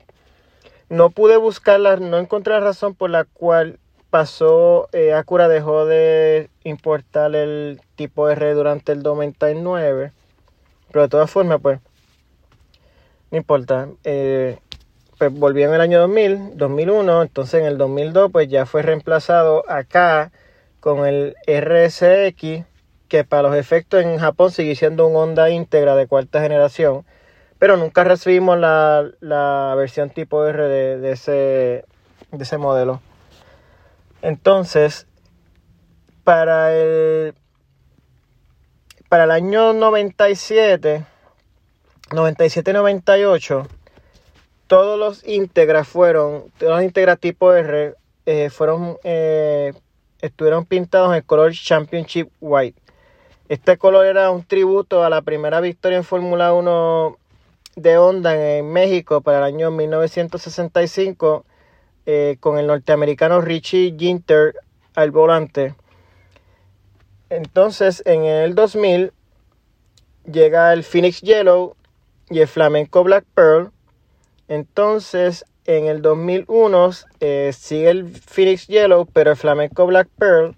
No 0.87 1.09
pude 1.09 1.35
buscarla, 1.35 1.97
no 1.97 2.17
encontré 2.19 2.53
la 2.53 2.61
razón 2.61 2.95
por 2.95 3.09
la 3.09 3.25
cual 3.25 3.79
pasó, 4.09 4.87
eh, 4.93 5.13
Acura 5.13 5.49
dejó 5.49 5.85
de 5.85 6.49
importar 6.63 7.35
el 7.35 7.81
tipo 7.95 8.29
R 8.29 8.53
durante 8.53 8.93
el 8.93 9.03
99. 9.03 10.13
Pero 10.89 11.01
de 11.01 11.09
todas 11.09 11.29
formas, 11.29 11.59
pues, 11.61 11.79
no 13.29 13.37
importa. 13.37 13.89
Eh, 14.05 14.57
pues 15.19 15.33
volvió 15.33 15.67
en 15.67 15.73
el 15.75 15.81
año 15.81 15.99
2000, 15.99 16.57
2001. 16.57 17.21
Entonces 17.21 17.61
en 17.61 17.67
el 17.67 17.77
2002, 17.77 18.31
pues 18.31 18.47
ya 18.47 18.65
fue 18.65 18.81
reemplazado 18.81 19.69
acá 19.69 20.31
con 20.79 21.05
el 21.05 21.35
RSX, 21.45 22.65
que 23.09 23.23
para 23.25 23.43
los 23.43 23.55
efectos 23.55 24.01
en 24.01 24.17
Japón 24.17 24.51
sigue 24.51 24.75
siendo 24.75 25.05
un 25.05 25.15
Honda 25.17 25.49
íntegra 25.49 25.95
de 25.95 26.07
cuarta 26.07 26.41
generación. 26.41 27.05
Pero 27.59 27.75
nunca 27.75 28.05
recibimos 28.05 28.57
la, 28.57 29.05
la 29.19 29.73
versión 29.75 30.09
tipo 30.09 30.45
R 30.45 30.63
de, 30.63 30.97
de, 30.97 31.11
ese, 31.11 31.31
de 32.31 32.43
ese 32.43 32.57
modelo. 32.57 33.01
Entonces, 34.21 35.05
para 36.23 36.73
el, 36.73 37.33
para 39.09 39.25
el 39.25 39.31
año 39.31 39.73
97, 39.73 41.03
97-98, 42.11 43.67
todos 44.69 44.99
los 44.99 45.27
íntegras 45.27 45.87
fueron, 45.87 46.51
todos 46.59 46.73
los 46.73 46.83
íntegras 46.83 47.19
tipo 47.19 47.51
R 47.51 47.95
eh, 48.27 48.49
fueron, 48.51 48.97
eh, 49.03 49.73
estuvieron 50.21 50.65
pintados 50.65 51.09
en 51.09 51.15
el 51.15 51.23
color 51.23 51.51
Championship 51.53 52.29
White. 52.39 52.79
Este 53.47 53.79
color 53.79 54.05
era 54.05 54.29
un 54.29 54.43
tributo 54.43 55.03
a 55.03 55.09
la 55.09 55.23
primera 55.23 55.59
victoria 55.59 55.97
en 55.97 56.03
Fórmula 56.03 56.53
1 56.53 57.17
de 57.77 57.97
Honda 57.97 58.57
en 58.57 58.71
México 58.71 59.21
para 59.21 59.39
el 59.39 59.55
año 59.55 59.71
1965 59.71 61.45
eh, 62.05 62.37
con 62.39 62.59
el 62.59 62.67
norteamericano 62.67 63.41
Richie 63.41 63.95
Ginter 63.97 64.53
al 64.93 65.09
volante. 65.09 65.73
Entonces, 67.31 68.03
en 68.05 68.23
el 68.23 68.53
2000 68.53 69.13
llega 70.31 70.73
el 70.73 70.83
Phoenix 70.83 71.21
Yellow 71.21 71.75
y 72.29 72.41
el 72.41 72.47
Flamenco 72.47 73.03
Black 73.03 73.25
Pearl. 73.33 73.71
Entonces, 74.49 75.45
en 75.65 75.85
el 75.85 76.01
2001 76.01 76.89
eh, 77.21 77.51
sigue 77.57 77.89
el 77.89 78.09
Phoenix 78.09 78.67
Yellow, 78.67 79.05
pero 79.05 79.31
el 79.31 79.37
Flamenco 79.37 79.85
Black 79.85 80.09
Pearl 80.17 80.55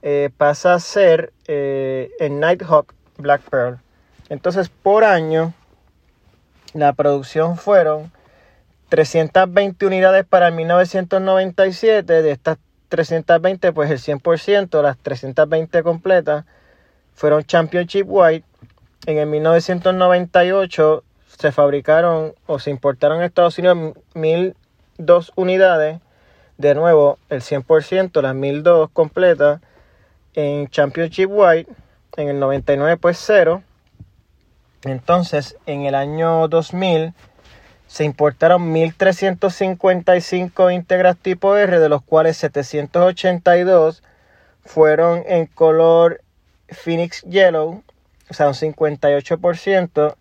eh, 0.00 0.30
pasa 0.34 0.74
a 0.74 0.80
ser 0.80 1.34
el 1.46 2.40
Nighthawk 2.40 2.94
Black 3.18 3.42
Pearl. 3.42 3.78
Entonces, 4.30 4.70
por 4.70 5.04
año, 5.04 5.52
la 6.72 6.92
producción 6.92 7.58
fueron 7.58 8.10
320 8.88 9.86
unidades 9.86 10.24
para 10.24 10.48
el 10.48 10.54
1997. 10.54 12.22
De 12.22 12.30
estas 12.30 12.58
320, 12.88 13.72
pues 13.72 13.90
el 13.90 13.98
100%, 13.98 14.82
las 14.82 14.96
320 14.98 15.82
completas, 15.82 16.44
fueron 17.14 17.44
Championship 17.44 18.06
White. 18.08 18.46
En 19.06 19.18
el 19.18 19.26
1998 19.26 21.04
se 21.38 21.52
fabricaron 21.52 22.34
o 22.46 22.58
se 22.58 22.70
importaron 22.70 23.18
en 23.18 23.24
Estados 23.24 23.58
Unidos 23.58 23.94
1002 24.14 25.32
unidades. 25.36 26.00
De 26.58 26.74
nuevo, 26.74 27.18
el 27.28 27.40
100%, 27.40 28.20
las 28.22 28.34
1002 28.34 28.90
completas 28.92 29.60
en 30.34 30.68
Championship 30.68 31.28
White. 31.30 31.70
En 32.16 32.28
el 32.28 32.38
99, 32.38 32.96
pues 32.96 33.18
cero. 33.20 33.62
Entonces, 34.84 35.56
en 35.66 35.86
el 35.86 35.94
año 35.94 36.48
2000 36.48 37.14
se 37.86 38.04
importaron 38.04 38.72
1.355 38.72 40.74
íntegras 40.74 41.16
tipo 41.16 41.56
R, 41.56 41.78
de 41.78 41.88
los 41.88 42.02
cuales 42.02 42.36
782 42.36 44.02
fueron 44.64 45.22
en 45.26 45.46
color 45.46 46.20
Phoenix 46.68 47.22
Yellow, 47.22 47.82
o 48.28 48.34
sea, 48.34 48.48
un 48.48 48.54
58%, 48.54 50.16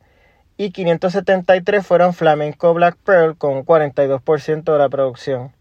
y 0.64 0.72
573 0.72 1.86
fueron 1.86 2.14
Flamenco 2.14 2.74
Black 2.74 2.96
Pearl, 3.04 3.36
con 3.38 3.58
un 3.58 3.66
42% 3.66 4.72
de 4.72 4.78
la 4.78 4.90
producción. 4.90 5.52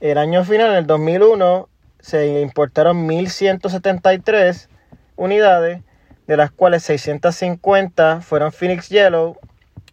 El 0.00 0.18
año 0.18 0.44
final, 0.44 0.70
en 0.70 0.76
el 0.76 0.86
2001, 0.86 1.68
se 1.98 2.40
importaron 2.40 3.08
1.173 3.08 4.68
unidades, 5.16 5.80
de 6.26 6.36
las 6.36 6.52
cuales 6.52 6.84
650 6.84 8.20
fueron 8.20 8.52
Phoenix 8.52 8.88
Yellow 8.88 9.36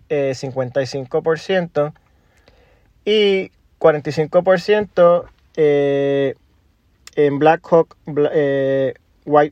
55% 0.09 1.93
y 3.05 3.51
45% 3.79 5.25
eh, 5.55 6.35
en 7.15 7.39
Black 7.39 7.61
Hawk, 7.71 7.95
eh, 8.31 8.93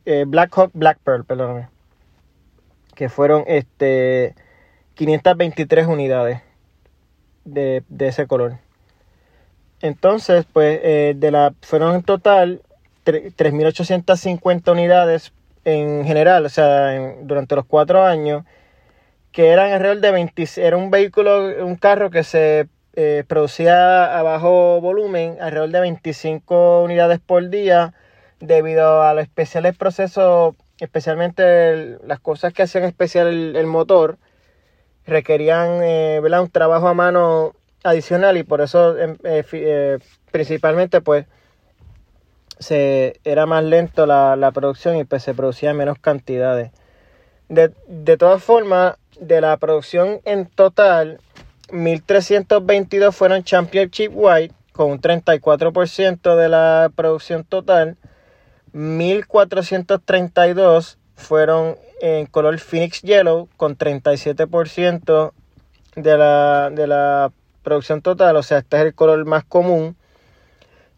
eh, 0.05 0.25
Black 0.27 0.55
Hawk 0.55 0.71
Black 0.73 0.99
Pearl, 1.03 1.25
perdóname, 1.25 1.67
que 2.93 3.09
fueron 3.09 3.43
este 3.47 4.35
523 5.01 5.87
unidades 5.87 6.41
de, 7.43 7.83
ese 7.97 8.27
color. 8.27 8.59
Entonces, 9.81 10.45
pues, 10.53 10.79
de 10.83 11.31
la, 11.31 11.55
fueron 11.61 11.95
en 11.95 12.03
total 12.03 12.61
3.850 13.03 14.71
unidades 14.71 15.33
en 15.65 16.05
general, 16.05 16.45
o 16.45 16.49
sea, 16.49 17.15
durante 17.23 17.55
los 17.55 17.65
cuatro 17.65 18.03
años, 18.03 18.43
que 19.31 19.47
eran 19.47 19.71
alrededor 19.71 20.01
de 20.01 20.11
20, 20.11 20.47
era 20.57 20.77
un 20.77 20.91
vehículo, 20.91 21.65
un 21.65 21.77
carro 21.77 22.11
que 22.11 22.23
se 22.23 22.67
eh, 22.93 23.23
producía 23.27 24.19
a 24.19 24.21
bajo 24.21 24.81
volumen, 24.81 25.37
alrededor 25.41 25.71
de 25.71 25.79
25 25.79 26.83
unidades 26.83 27.19
por 27.19 27.49
día, 27.49 27.95
debido 28.39 29.01
a 29.01 29.15
los 29.15 29.23
especiales 29.23 29.75
procesos, 29.75 30.53
especialmente 30.79 31.97
las 32.05 32.19
cosas 32.19 32.53
que 32.53 32.61
hacían 32.61 32.83
especial 32.83 33.55
el, 33.55 33.65
motor, 33.65 34.19
requerían 35.05 35.83
eh, 35.83 36.21
un 36.21 36.49
trabajo 36.49 36.87
a 36.87 36.93
mano 36.93 37.53
adicional 37.83 38.37
y 38.37 38.43
por 38.43 38.61
eso 38.61 38.97
em, 38.97 39.17
eh, 39.23 39.99
principalmente 40.31 41.01
pues 41.01 41.25
se, 42.59 43.19
era 43.23 43.45
más 43.45 43.63
lento 43.63 44.05
la, 44.05 44.35
la 44.35 44.51
producción 44.51 44.97
y 44.97 45.03
pues 45.03 45.23
se 45.23 45.33
producía 45.33 45.73
menos 45.73 45.97
cantidades. 45.99 46.71
De, 47.49 47.73
de 47.87 48.17
todas 48.17 48.43
formas, 48.43 48.95
de 49.19 49.41
la 49.41 49.57
producción 49.57 50.21
en 50.25 50.45
total, 50.45 51.19
1322 51.71 53.15
fueron 53.15 53.43
Championship 53.43 54.11
White 54.13 54.53
con 54.73 54.91
un 54.91 55.01
34% 55.01 56.35
de 56.35 56.49
la 56.49 56.91
producción 56.95 57.43
total. 57.43 57.97
1432 58.73 60.99
fueron 61.15 61.77
en 62.01 62.25
color 62.25 62.59
Phoenix 62.59 63.01
Yellow 63.01 63.47
con 63.57 63.77
37% 63.77 65.31
de 65.95 66.17
la, 66.17 66.69
de 66.71 66.87
la 66.87 67.31
producción 67.63 68.01
total, 68.01 68.35
o 68.35 68.43
sea, 68.43 68.59
este 68.59 68.77
es 68.77 68.83
el 68.83 68.93
color 68.95 69.23
más 69.25 69.43
común. 69.45 69.95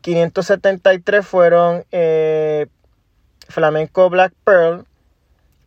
573 0.01 1.25
fueron 1.25 1.86
eh, 1.91 2.67
Flamenco 3.48 4.10
Black 4.10 4.33
Pearl 4.43 4.86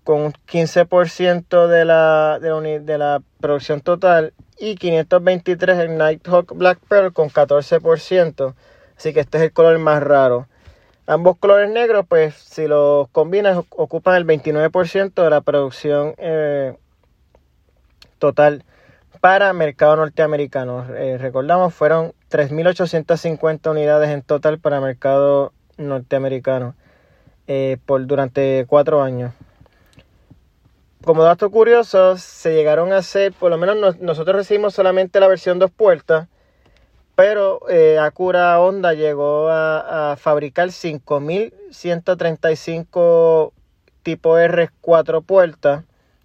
con 0.05 0.21
un 0.23 0.33
15% 0.33 1.66
de 1.66 1.85
la, 1.85 2.38
de, 2.40 2.50
la, 2.50 2.61
de 2.61 2.99
la 2.99 3.23
producción 3.40 3.81
total 3.81 4.33
y 4.59 4.76
523 4.76 5.78
en 5.81 5.99
Nighthawk 5.99 6.55
Black 6.55 6.78
Pearl 6.88 7.12
con 7.12 7.28
14%. 7.28 8.55
Así 8.97 9.12
que 9.12 9.21
este 9.21 9.38
es 9.38 9.45
el 9.45 9.52
color 9.52 9.78
más 9.78 10.02
raro. 10.02 10.49
Ambos 11.09 11.37
colores 11.39 11.71
negros, 11.71 12.05
pues 12.09 12.35
si 12.35 12.67
los 12.67 13.09
combinas, 13.11 13.59
ocupan 13.71 14.17
el 14.17 14.27
29% 14.27 15.23
de 15.23 15.31
la 15.31 15.41
producción 15.41 16.15
eh, 16.19 16.77
total 18.19 18.65
para 19.21 19.53
mercado 19.53 19.95
norteamericano. 19.97 20.85
Eh, 20.97 21.17
recordamos, 21.19 21.75
fueron 21.75 22.13
3.850 22.31 23.71
unidades 23.71 24.11
en 24.11 24.23
total 24.23 24.59
para 24.59 24.81
mercado 24.81 25.53
norteamericano 25.77 26.75
eh, 27.47 27.79
por, 27.87 28.05
durante 28.07 28.67
cuatro 28.69 29.01
años. 29.01 29.33
Como 31.05 31.23
dato 31.23 31.51
curioso, 31.51 32.17
se 32.17 32.53
llegaron 32.53 32.93
a 32.93 32.97
hacer, 32.97 33.33
por 33.33 33.51
lo 33.51 33.59
menos 33.59 34.01
nosotros 34.01 34.35
recibimos 34.35 34.75
solamente 34.75 35.21
la 35.21 35.29
versión 35.29 35.61
dos 35.61 35.71
puertas, 35.71 36.27
pero 37.16 37.68
eh, 37.68 37.98
Acura 37.98 38.61
Honda 38.61 38.94
llegó 38.94 39.48
a, 39.48 40.12
a 40.12 40.16
fabricar 40.16 40.68
5.135 40.68 43.52
tipo 44.05 44.38
R 44.38 44.70
4 44.81 45.22
puertas 45.22 45.83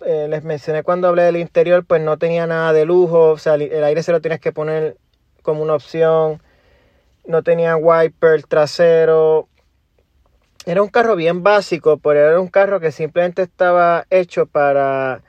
eh, 0.06 0.28
les 0.30 0.44
mencioné 0.44 0.84
cuando 0.84 1.08
hablé 1.08 1.24
del 1.24 1.38
interior, 1.38 1.86
pues 1.86 2.02
no 2.02 2.18
tenía 2.18 2.46
nada 2.48 2.74
de 2.74 2.86
lujo, 2.86 3.32
o 3.32 3.38
sea, 3.38 3.56
el 3.56 3.84
aire 3.84 4.04
se 4.04 4.12
lo 4.12 4.22
tienes 4.22 4.40
que 4.40 4.52
poner 4.52 4.98
como 5.42 5.62
una 5.64 5.76
opción, 5.76 6.42
no 7.28 7.44
tenía 7.44 7.78
wiper 7.78 8.44
trasero. 8.44 9.48
Era 10.66 10.82
un 10.82 10.90
carro 10.90 11.16
bien 11.16 11.44
básico, 11.44 11.98
pero 11.98 12.20
era 12.20 12.40
un 12.40 12.48
carro 12.48 12.80
que 12.80 12.92
simplemente 12.92 13.44
estaba 13.44 14.06
hecho 14.10 14.48
para, 14.48 15.22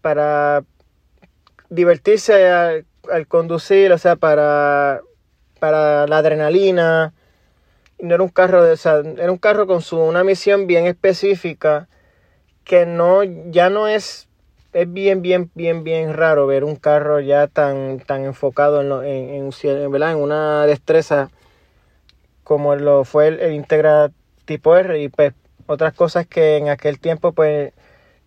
para 0.00 0.64
divertirse 1.68 2.48
al, 2.50 2.86
conducir, 3.28 3.92
o 3.92 3.98
sea, 3.98 4.16
para, 4.16 5.00
para 5.60 6.06
la 6.06 6.18
adrenalina. 6.18 7.14
No 8.02 8.14
era 8.14 8.22
un 8.22 8.30
carro 8.30 8.62
de, 8.62 8.78
era 9.18 9.30
un 9.30 9.38
carro 9.38 9.66
con 9.66 9.82
su 9.82 9.98
una 9.98 10.24
misión 10.24 10.66
bien 10.66 10.86
específica 10.86 11.88
que 12.64 12.86
no 12.86 13.22
ya 13.24 13.70
no 13.70 13.88
es 13.88 14.28
es 14.72 14.92
bien, 14.92 15.20
bien, 15.22 15.50
bien, 15.54 15.82
bien 15.82 16.14
raro 16.14 16.46
ver 16.46 16.64
un 16.64 16.76
carro 16.76 17.20
ya 17.20 17.48
tan, 17.48 17.98
tan 18.00 18.24
enfocado 18.24 18.80
en, 18.80 18.92
en, 19.04 19.50
en, 19.62 20.02
en 20.02 20.16
una 20.16 20.66
destreza 20.66 21.30
como 22.44 22.74
lo 22.76 23.04
fue 23.04 23.28
el, 23.28 23.52
Integra 23.52 24.10
tipo 24.44 24.76
R 24.76 25.00
y 25.00 25.08
pues 25.08 25.34
otras 25.66 25.92
cosas 25.94 26.26
que 26.26 26.56
en 26.56 26.68
aquel 26.68 26.98
tiempo 26.98 27.32
pues 27.32 27.72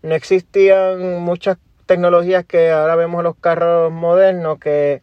no 0.01 0.15
existían 0.15 1.19
muchas 1.19 1.57
tecnologías 1.86 2.45
que 2.45 2.71
ahora 2.71 2.95
vemos 2.95 3.19
en 3.19 3.23
los 3.25 3.36
carros 3.36 3.91
modernos 3.91 4.59
que 4.59 5.01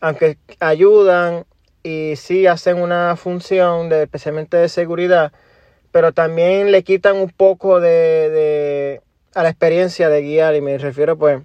aunque 0.00 0.38
ayudan 0.60 1.44
y 1.84 2.16
sí 2.16 2.48
hacen 2.48 2.78
una 2.82 3.14
función 3.14 3.88
de, 3.88 4.02
especialmente 4.02 4.56
de 4.56 4.68
seguridad 4.68 5.32
pero 5.92 6.12
también 6.12 6.72
le 6.72 6.82
quitan 6.82 7.16
un 7.16 7.30
poco 7.30 7.78
de 7.78 9.00
a 9.34 9.42
la 9.44 9.48
experiencia 9.50 10.08
de 10.08 10.22
guiar 10.22 10.56
y 10.56 10.60
me 10.60 10.76
refiero 10.78 11.16
pues 11.16 11.40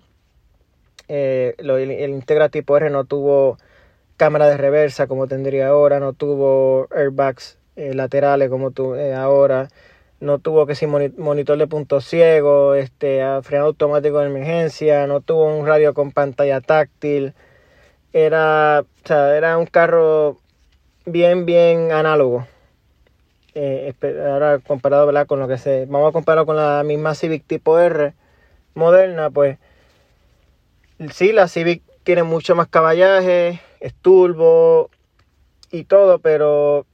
eh, 1.09 1.55
el, 1.57 2.11
Integra 2.11 2.49
tipo 2.49 2.77
R 2.77 2.89
no 2.91 3.03
tuvo 3.03 3.57
cámara 4.15 4.47
de 4.47 4.57
reversa 4.57 5.07
como 5.07 5.27
tendría 5.27 5.67
ahora, 5.67 5.99
no 5.99 6.13
tuvo 6.13 6.87
airbags 6.91 7.57
eh, 7.75 7.93
laterales 7.95 8.49
como 8.49 8.71
tu, 8.71 8.93
eh, 8.93 9.15
ahora, 9.15 9.69
no 10.19 10.37
tuvo 10.37 10.67
que 10.67 10.75
si 10.75 10.85
monitor 10.85 11.57
de 11.57 11.67
punto 11.67 11.99
ciego, 11.99 12.75
este, 12.75 13.21
freno 13.41 13.65
automático 13.65 14.19
de 14.19 14.27
emergencia, 14.27 15.07
no 15.07 15.21
tuvo 15.21 15.45
un 15.45 15.65
radio 15.65 15.93
con 15.95 16.11
pantalla 16.11 16.61
táctil, 16.61 17.33
era, 18.13 18.81
o 18.81 19.07
sea, 19.07 19.35
era 19.35 19.57
un 19.57 19.65
carro 19.65 20.37
bien, 21.05 21.45
bien 21.45 21.91
análogo. 21.91 22.47
Eh, 23.55 23.93
ahora 24.25 24.59
comparado 24.59 25.05
¿verdad? 25.05 25.27
con 25.27 25.39
lo 25.39 25.47
que 25.47 25.57
se... 25.57 25.85
Vamos 25.85 26.09
a 26.09 26.13
compararlo 26.13 26.45
con 26.45 26.55
la 26.55 26.83
misma 26.83 27.15
Civic 27.15 27.45
tipo 27.45 27.79
R 27.79 28.13
moderna, 28.75 29.29
pues 29.29 29.57
sí, 31.11 31.31
la 31.33 31.47
Civic 31.47 31.83
tiene 32.03 32.23
mucho 32.23 32.55
más 32.55 32.67
caballaje, 32.67 33.59
es 33.79 33.93
turbo 33.95 34.89
y 35.71 35.83
todo, 35.83 36.19
pero 36.19 36.85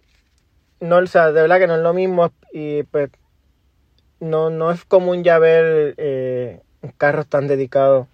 no, 0.79 0.97
o 0.97 1.07
sea, 1.07 1.31
de 1.31 1.41
verdad 1.41 1.59
que 1.59 1.67
no 1.67 1.75
es 1.75 1.81
lo 1.81 1.93
mismo 1.93 2.31
y 2.51 2.83
pues 2.83 3.09
no, 4.19 4.49
no 4.49 4.71
es 4.71 4.83
común 4.85 5.23
ya 5.23 5.39
ver 5.39 5.95
eh, 5.97 6.61
carros 6.97 7.27
tan 7.27 7.47
dedicados 7.47 8.07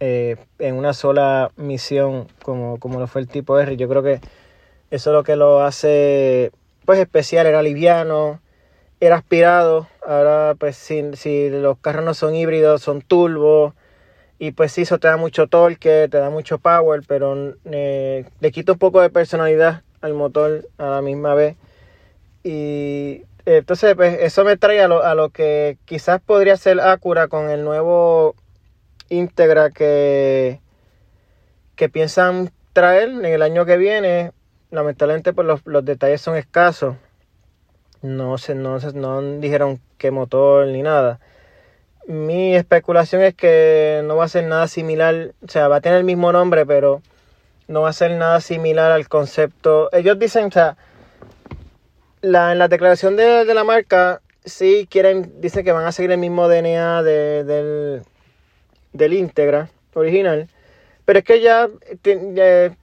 eh, 0.00 0.36
en 0.58 0.76
una 0.76 0.92
sola 0.94 1.50
misión 1.56 2.28
como, 2.42 2.78
como 2.78 3.00
lo 3.00 3.06
fue 3.06 3.20
el 3.20 3.28
tipo 3.28 3.58
R. 3.58 3.76
Yo 3.76 3.88
creo 3.88 4.02
que 4.02 4.20
eso 4.90 5.10
es 5.10 5.14
lo 5.14 5.24
que 5.24 5.36
lo 5.36 5.62
hace 5.62 6.52
pues 6.84 7.00
especial, 7.00 7.46
era 7.46 7.62
liviano, 7.62 8.40
era 9.00 9.16
aspirado. 9.16 9.88
Ahora 10.06 10.54
pues 10.58 10.76
si, 10.76 11.50
los 11.50 11.78
carros 11.78 12.04
no 12.04 12.14
son 12.14 12.34
híbridos, 12.34 12.82
son 12.82 13.02
turbo. 13.02 13.74
Y 14.38 14.52
pues 14.52 14.72
sí, 14.72 14.82
eso 14.82 14.98
te 14.98 15.08
da 15.08 15.16
mucho 15.16 15.48
torque, 15.48 16.08
te 16.10 16.18
da 16.18 16.30
mucho 16.30 16.58
power, 16.58 17.02
pero 17.06 17.54
eh, 17.64 18.24
le 18.40 18.52
quita 18.52 18.72
un 18.72 18.78
poco 18.78 19.00
de 19.00 19.10
personalidad 19.10 19.82
al 20.00 20.14
motor 20.14 20.68
a 20.78 20.86
la 20.90 21.02
misma 21.02 21.34
vez. 21.34 21.56
Y 22.44 23.22
entonces, 23.46 23.94
pues 23.96 24.18
eso 24.20 24.44
me 24.44 24.56
trae 24.56 24.80
a 24.80 24.88
lo, 24.88 25.02
a 25.02 25.14
lo 25.14 25.30
que 25.30 25.78
quizás 25.86 26.20
podría 26.20 26.56
ser 26.56 26.80
Acura 26.80 27.28
con 27.28 27.50
el 27.50 27.64
nuevo 27.64 28.36
Integra 29.08 29.70
que, 29.70 30.60
que 31.76 31.88
piensan 31.88 32.50
traer 32.72 33.08
en 33.08 33.24
el 33.24 33.42
año 33.42 33.64
que 33.64 33.76
viene. 33.76 34.32
Lamentablemente, 34.70 35.32
pues 35.32 35.46
los, 35.46 35.66
los 35.66 35.84
detalles 35.84 36.20
son 36.20 36.36
escasos. 36.36 36.96
No, 38.02 38.38
se, 38.38 38.54
no, 38.54 38.78
no 38.78 39.22
dijeron 39.40 39.80
qué 39.96 40.10
motor 40.10 40.66
ni 40.68 40.82
nada. 40.82 41.18
Mi 42.06 42.54
especulación 42.54 43.22
es 43.22 43.34
que 43.34 44.02
no 44.04 44.16
va 44.16 44.24
a 44.24 44.28
ser 44.28 44.44
nada 44.44 44.68
similar, 44.68 45.34
o 45.44 45.48
sea, 45.48 45.68
va 45.68 45.76
a 45.76 45.80
tener 45.80 45.98
el 45.98 46.04
mismo 46.04 46.32
nombre, 46.32 46.64
pero 46.64 47.02
no 47.66 47.82
va 47.82 47.90
a 47.90 47.92
ser 47.92 48.12
nada 48.12 48.40
similar 48.40 48.90
al 48.92 49.08
concepto. 49.08 49.90
Ellos 49.92 50.18
dicen, 50.18 50.46
o 50.46 50.50
sea, 50.50 50.76
la, 52.22 52.52
en 52.52 52.58
la 52.58 52.68
declaración 52.68 53.16
de, 53.16 53.44
la 53.52 53.64
marca 53.64 54.22
sí 54.44 54.88
quieren, 54.90 55.40
dicen 55.40 55.64
que 55.64 55.72
van 55.72 55.84
a 55.86 55.92
seguir 55.92 56.12
el 56.12 56.18
mismo 56.18 56.48
DNA 56.48 57.02
del, 57.02 58.02
del 58.98 59.14
Integra 59.14 59.70
original, 59.94 60.48
pero 61.04 61.20
es 61.20 61.24
que 61.24 61.40
ya, 61.40 61.68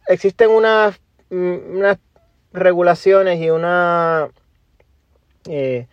existen 0.08 0.50
unas, 0.50 1.00
mm, 1.30 1.78
unas 1.78 2.00
regulaciones 2.52 3.40
y 3.40 3.52
una... 3.52 4.30
Eh, 5.48 5.86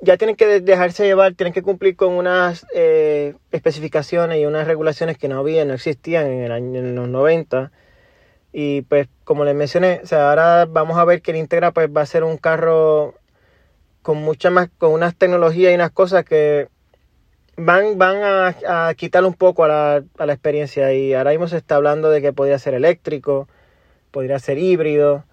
ya 0.00 0.16
tienen 0.16 0.34
que 0.34 0.60
dejarse 0.60 1.04
llevar, 1.04 1.34
tienen 1.34 1.52
que 1.52 1.62
cumplir 1.62 1.94
con 1.94 2.14
unas 2.14 2.66
eh, 2.74 3.34
especificaciones 3.52 4.38
y 4.38 4.46
unas 4.46 4.66
regulaciones 4.66 5.16
que 5.16 5.28
no 5.28 5.38
había, 5.38 5.64
no 5.64 5.74
existían 5.74 6.26
en, 6.26 6.42
el 6.42 6.52
año, 6.52 6.80
en 6.80 6.94
los 6.96 7.08
90 7.08 7.70
y 8.52 8.82
pues 8.82 9.08
como 9.24 9.44
les 9.44 9.54
mencioné, 9.54 10.00
o 10.02 10.06
sea, 10.06 10.30
ahora 10.30 10.66
vamos 10.66 10.98
a 10.98 11.04
ver 11.04 11.22
que 11.22 11.30
el 11.30 11.38
Integra 11.38 11.72
pues 11.72 11.88
va 11.88 12.02
a 12.02 12.06
ser 12.06 12.24
un 12.24 12.36
carro 12.36 13.14
con 14.02 14.18
mucha 14.18 14.50
más, 14.50 14.68
con 14.78 14.92
unas 14.92 15.14
tecnologías 15.16 15.72
y 15.72 15.74
unas 15.74 15.90
cosas 15.92 16.24
que 16.24 16.68
van, 17.64 17.98
van 17.98 18.22
a, 18.22 18.88
a 18.88 18.94
quitar 18.94 19.24
un 19.24 19.34
poco 19.34 19.64
a 19.64 19.68
la, 19.68 20.04
a 20.18 20.26
la, 20.26 20.32
experiencia. 20.32 20.92
Y 20.92 21.14
ahora 21.14 21.30
mismo 21.30 21.48
se 21.48 21.56
está 21.56 21.76
hablando 21.76 22.10
de 22.10 22.22
que 22.22 22.32
podría 22.32 22.58
ser 22.58 22.74
eléctrico, 22.74 23.48
podría 24.10 24.38
ser 24.38 24.58
híbrido, 24.58 25.24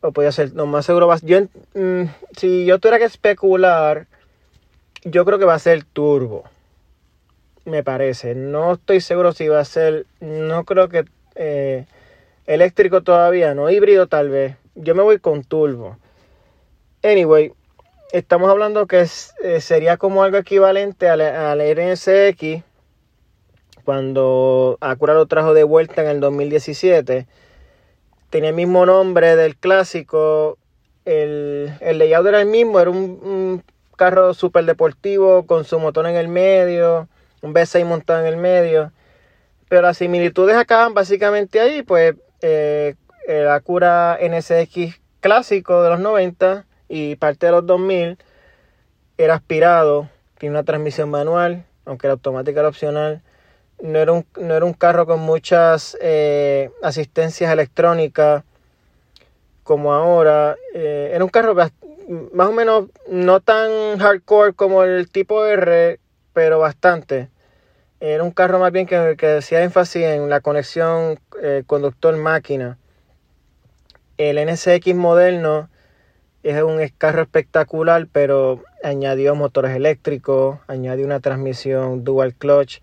o 0.00 0.12
podría 0.12 0.32
ser, 0.32 0.54
no 0.54 0.66
más 0.66 0.86
seguro, 0.86 1.14
yo, 1.22 1.42
mm, 1.74 2.04
si 2.36 2.64
yo 2.64 2.78
tuviera 2.78 2.98
que 2.98 3.04
especular, 3.04 4.06
yo 5.04 5.24
creo 5.24 5.38
que 5.38 5.44
va 5.44 5.54
a 5.54 5.58
ser 5.58 5.84
turbo. 5.84 6.44
Me 7.64 7.82
parece. 7.82 8.34
No 8.34 8.72
estoy 8.74 9.00
seguro 9.00 9.32
si 9.32 9.48
va 9.48 9.60
a 9.60 9.64
ser, 9.64 10.06
no 10.20 10.64
creo 10.64 10.88
que... 10.88 11.04
Eh, 11.34 11.86
Eléctrico 12.50 13.02
todavía, 13.02 13.54
no 13.54 13.70
híbrido 13.70 14.08
tal 14.08 14.28
vez. 14.28 14.56
Yo 14.74 14.96
me 14.96 15.04
voy 15.04 15.20
con 15.20 15.44
turbo. 15.44 15.96
Anyway, 17.00 17.52
estamos 18.12 18.50
hablando 18.50 18.86
que 18.86 19.06
eh, 19.42 19.60
sería 19.60 19.96
como 19.96 20.22
algo 20.22 20.38
equivalente 20.38 21.08
al, 21.08 21.20
al 21.20 21.60
RSX 21.60 22.64
cuando 23.84 24.78
Acura 24.80 25.14
lo 25.14 25.26
trajo 25.26 25.54
de 25.54 25.64
vuelta 25.64 26.02
en 26.02 26.08
el 26.08 26.20
2017. 26.20 27.26
Tenía 28.30 28.50
el 28.50 28.56
mismo 28.56 28.86
nombre 28.86 29.36
del 29.36 29.56
clásico. 29.56 30.58
El, 31.04 31.72
el 31.80 31.98
layout 31.98 32.26
era 32.26 32.40
el 32.40 32.46
mismo, 32.46 32.78
era 32.78 32.90
un, 32.90 33.62
carro 33.96 34.32
súper 34.32 34.64
deportivo 34.64 35.44
con 35.44 35.64
su 35.64 35.78
motor 35.78 36.06
en 36.06 36.16
el 36.16 36.28
medio, 36.28 37.06
un 37.42 37.52
V6 37.52 37.84
montado 37.84 38.20
en 38.20 38.26
el 38.26 38.36
medio. 38.38 38.92
Pero 39.68 39.82
las 39.82 39.98
similitudes 39.98 40.56
acaban 40.56 40.94
básicamente 40.94 41.60
ahí, 41.60 41.82
pues 41.82 42.14
eh, 42.40 42.94
el 43.26 43.48
Acura 43.48 44.18
NSX 44.22 45.00
clásico 45.20 45.82
de 45.82 45.90
los 45.90 46.00
90 46.00 46.64
y 46.90 47.14
parte 47.14 47.46
de 47.46 47.52
los 47.52 47.64
2000 47.64 48.18
era 49.16 49.34
aspirado, 49.34 50.08
tiene 50.38 50.56
una 50.56 50.64
transmisión 50.64 51.08
manual, 51.08 51.64
aunque 51.84 52.08
la 52.08 52.14
automática 52.14 52.60
era 52.60 52.68
opcional. 52.68 53.22
No 53.80 53.98
era 53.98 54.12
un, 54.12 54.26
no 54.38 54.54
era 54.54 54.66
un 54.66 54.74
carro 54.74 55.06
con 55.06 55.20
muchas 55.20 55.96
eh, 56.02 56.70
asistencias 56.82 57.50
electrónicas 57.52 58.42
como 59.62 59.94
ahora. 59.94 60.56
Eh, 60.74 61.12
era 61.14 61.24
un 61.24 61.30
carro 61.30 61.54
más 61.54 62.48
o 62.48 62.52
menos 62.52 62.86
no 63.08 63.40
tan 63.40 63.98
hardcore 63.98 64.52
como 64.54 64.82
el 64.82 65.08
tipo 65.08 65.46
R, 65.46 66.00
pero 66.32 66.58
bastante. 66.58 67.28
Era 68.00 68.24
un 68.24 68.32
carro 68.32 68.58
más 68.58 68.72
bien 68.72 68.86
que, 68.86 69.14
que 69.16 69.26
decía 69.26 69.62
énfasis 69.62 70.02
en 70.02 70.28
la 70.28 70.40
conexión 70.40 71.20
eh, 71.40 71.62
conductor-máquina. 71.66 72.78
El 74.18 74.44
NSX 74.44 74.94
moderno 74.94 75.70
es 76.42 76.62
un 76.62 76.80
carro 76.98 77.22
espectacular, 77.22 78.06
pero 78.10 78.62
añadió 78.82 79.34
motores 79.34 79.76
eléctricos, 79.76 80.58
añadió 80.66 81.04
una 81.04 81.20
transmisión 81.20 82.04
dual 82.04 82.34
clutch, 82.34 82.80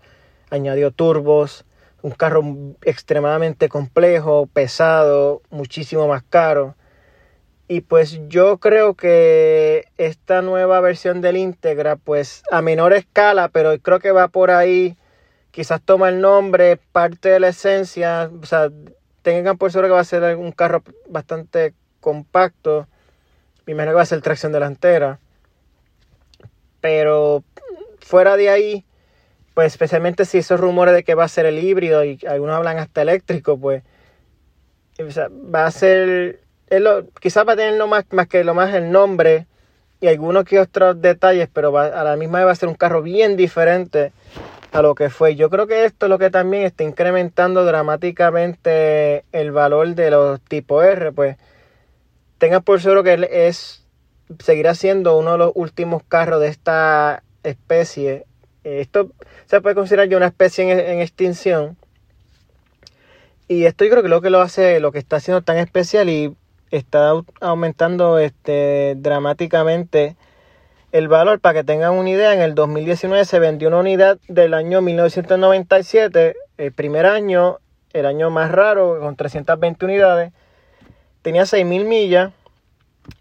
añadió 0.50 0.90
turbos, 0.90 1.64
un 2.02 2.12
carro 2.12 2.42
extremadamente 2.82 3.68
complejo, 3.68 4.46
pesado, 4.52 5.42
muchísimo 5.50 6.06
más 6.06 6.22
caro. 6.22 6.76
Y 7.66 7.82
pues 7.82 8.20
yo 8.28 8.58
creo 8.58 8.94
que 8.94 9.86
esta 9.98 10.40
nueva 10.40 10.80
versión 10.80 11.20
del 11.20 11.36
Integra, 11.36 11.96
pues 11.96 12.42
a 12.50 12.62
menor 12.62 12.92
escala, 12.92 13.48
pero 13.48 13.78
creo 13.80 13.98
que 13.98 14.12
va 14.12 14.28
por 14.28 14.50
ahí 14.50 14.96
quizás 15.50 15.80
toma 15.82 16.08
el 16.08 16.20
nombre, 16.20 16.78
parte 16.92 17.28
de 17.30 17.40
la 17.40 17.48
esencia, 17.48 18.30
o 18.40 18.46
sea, 18.46 18.70
tengan 19.22 19.58
por 19.58 19.72
seguro 19.72 19.88
que 19.88 19.94
va 19.94 20.00
a 20.00 20.04
ser 20.04 20.36
un 20.36 20.52
carro 20.52 20.82
bastante 21.08 21.74
compacto. 22.00 22.86
Me 23.68 23.72
imagino 23.72 23.92
que 23.92 23.96
va 23.96 24.02
a 24.02 24.06
ser 24.06 24.22
tracción 24.22 24.50
delantera. 24.50 25.18
Pero 26.80 27.44
fuera 28.00 28.38
de 28.38 28.48
ahí, 28.48 28.86
pues 29.52 29.66
especialmente 29.74 30.24
si 30.24 30.38
esos 30.38 30.58
rumores 30.58 30.94
de 30.94 31.04
que 31.04 31.14
va 31.14 31.24
a 31.24 31.28
ser 31.28 31.44
el 31.44 31.62
híbrido 31.62 32.02
y 32.02 32.18
algunos 32.26 32.56
hablan 32.56 32.78
hasta 32.78 33.02
eléctrico, 33.02 33.58
pues 33.60 33.82
va 35.54 35.66
a 35.66 35.70
ser, 35.70 36.40
quizás 37.20 37.46
va 37.46 37.52
a 37.52 37.56
tener 37.56 37.76
no 37.76 37.86
más, 37.88 38.06
más 38.10 38.26
que 38.26 38.42
lo 38.42 38.54
más 38.54 38.72
el 38.72 38.90
nombre 38.90 39.46
y 40.00 40.06
algunos 40.06 40.44
que 40.44 40.60
otros 40.60 41.02
detalles, 41.02 41.50
pero 41.52 41.76
a 41.76 42.04
la 42.04 42.16
misma 42.16 42.38
vez 42.38 42.46
va 42.46 42.52
a 42.52 42.54
ser 42.54 42.70
un 42.70 42.74
carro 42.74 43.02
bien 43.02 43.36
diferente 43.36 44.12
a 44.72 44.80
lo 44.80 44.94
que 44.94 45.10
fue. 45.10 45.36
Yo 45.36 45.50
creo 45.50 45.66
que 45.66 45.84
esto 45.84 46.06
es 46.06 46.10
lo 46.10 46.18
que 46.18 46.30
también 46.30 46.62
está 46.62 46.84
incrementando 46.84 47.66
dramáticamente 47.66 49.26
el 49.32 49.52
valor 49.52 49.94
de 49.94 50.10
los 50.10 50.40
tipo 50.40 50.82
R, 50.82 51.12
pues 51.12 51.36
tengan 52.38 52.62
por 52.62 52.80
seguro 52.80 53.02
que 53.02 53.14
él 53.14 53.24
es 53.24 53.84
seguirá 54.40 54.74
siendo 54.74 55.16
uno 55.16 55.32
de 55.32 55.38
los 55.38 55.52
últimos 55.54 56.02
carros 56.02 56.40
de 56.40 56.48
esta 56.48 57.22
especie. 57.42 58.26
Esto 58.64 59.10
se 59.46 59.60
puede 59.60 59.74
considerar 59.74 60.08
ya 60.08 60.16
una 60.16 60.26
especie 60.26 60.70
en, 60.92 61.00
extinción. 61.00 61.76
Y 63.48 63.64
esto 63.64 63.84
yo 63.84 63.90
creo 63.90 64.02
que 64.02 64.10
lo 64.10 64.20
que 64.20 64.30
lo 64.30 64.40
hace, 64.40 64.80
lo 64.80 64.92
que 64.92 64.98
está 64.98 65.16
haciendo 65.16 65.40
tan 65.42 65.56
especial 65.56 66.10
y 66.10 66.36
está 66.70 67.12
aumentando 67.40 68.18
este 68.18 68.94
dramáticamente 68.98 70.16
el 70.90 71.08
valor, 71.08 71.38
para 71.40 71.60
que 71.60 71.64
tengan 71.64 71.92
una 71.92 72.08
idea, 72.08 72.32
en 72.32 72.40
el 72.40 72.54
2019 72.54 73.26
se 73.26 73.38
vendió 73.38 73.68
una 73.68 73.78
unidad 73.78 74.18
del 74.26 74.54
año 74.54 74.80
1997, 74.80 76.34
el 76.56 76.72
primer 76.72 77.04
año, 77.04 77.58
el 77.92 78.06
año 78.06 78.30
más 78.30 78.50
raro, 78.50 78.98
con 78.98 79.14
320 79.14 79.84
unidades. 79.84 80.32
Tenía 81.28 81.42
6.000 81.42 81.84
millas 81.84 82.32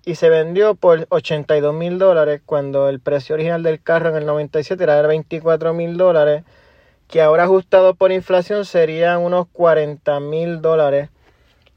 y 0.06 0.16
se 0.16 0.30
vendió 0.30 0.76
por 0.76 1.08
82 1.10 1.74
mil 1.76 2.00
dólares 2.00 2.40
cuando 2.46 2.88
el 2.88 3.02
precio 3.02 3.36
original 3.36 3.64
del 3.64 3.84
carro 3.84 4.08
en 4.08 4.16
el 4.16 4.26
97 4.26 4.82
era 4.82 5.02
de 5.02 5.06
24 5.06 5.74
mil 5.74 5.98
dólares 5.98 6.46
que 7.10 7.22
ahora 7.22 7.44
ajustado 7.44 7.96
por 7.96 8.14
inflación 8.14 8.64
serían 8.64 9.20
unos 9.20 9.48
40 9.52 10.22
mil 10.22 10.62
dólares, 10.62 11.10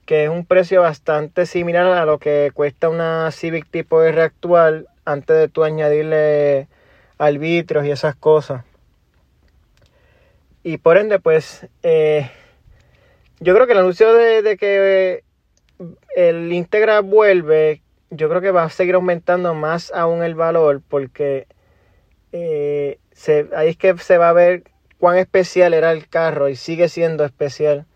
que 0.06 0.22
es 0.22 0.30
un 0.30 0.46
precio 0.46 0.82
bastante 0.82 1.46
similar 1.46 1.86
a 1.86 2.04
lo 2.04 2.18
que 2.20 2.52
cuesta 2.54 2.88
una 2.88 3.28
Civic 3.32 3.68
tipo 3.68 4.00
R 4.00 4.22
actual 4.22 4.86
antes 5.04 5.36
de 5.36 5.48
tú 5.48 5.64
añadirle 5.64 6.68
arbitrios 7.18 7.84
y 7.86 7.90
esas 7.90 8.14
cosas. 8.14 8.62
Y 10.62 10.78
por 10.78 10.96
ende, 10.96 11.18
pues, 11.18 11.66
eh, 11.82 12.30
yo 13.40 13.52
creo 13.52 13.66
que 13.66 13.72
el 13.72 13.80
anuncio 13.80 14.14
de, 14.14 14.56
que 14.56 15.24
el 16.16 16.52
Integra 16.52 17.00
vuelve, 17.00 17.82
yo 18.10 18.28
creo 18.28 18.40
que 18.40 18.50
va 18.50 18.64
a 18.64 18.70
seguir 18.70 18.94
aumentando 18.94 19.54
más 19.54 19.92
aún 19.92 20.22
el 20.22 20.34
valor 20.34 20.82
porque 20.86 21.46
eh, 22.32 22.98
ahí 23.54 23.68
es 23.68 23.76
que 23.76 23.96
se 23.98 24.18
va 24.18 24.30
a 24.30 24.34
ver 24.34 24.64
cuán 24.98 25.16
especial 25.18 25.74
era 25.74 25.92
el 25.92 26.08
carro 26.08 26.48
y 26.48 26.56
sigue 26.56 26.88
siendo 26.88 27.24
especial. 27.24 27.86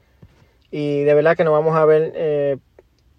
Y 0.70 1.02
de 1.04 1.14
verdad 1.14 1.36
que 1.36 1.44
no 1.44 1.52
vamos 1.52 1.76
a 1.76 1.84
ver 1.84 2.12
eh, 2.14 2.56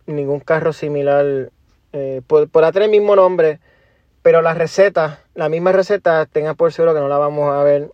ningún 0.08 0.40
carro 0.40 0.74
similar. 0.74 1.52
Eh, 1.94 2.22
por, 2.28 2.50
por 2.50 2.64
tener 2.72 2.84
el 2.84 2.92
mismo 2.92 3.16
nombre, 3.16 3.60
pero 4.22 4.42
la 4.42 4.54
receta, 4.54 5.22
la 5.34 5.48
misma 5.48 5.72
receta, 5.72 6.26
tenga 6.26 6.54
por 6.54 6.74
seguro 6.74 6.94
que 6.94 7.00
no 7.00 7.08
la 7.08 7.18
vamos 7.18 7.50
a 7.54 7.64
ver 7.64 7.90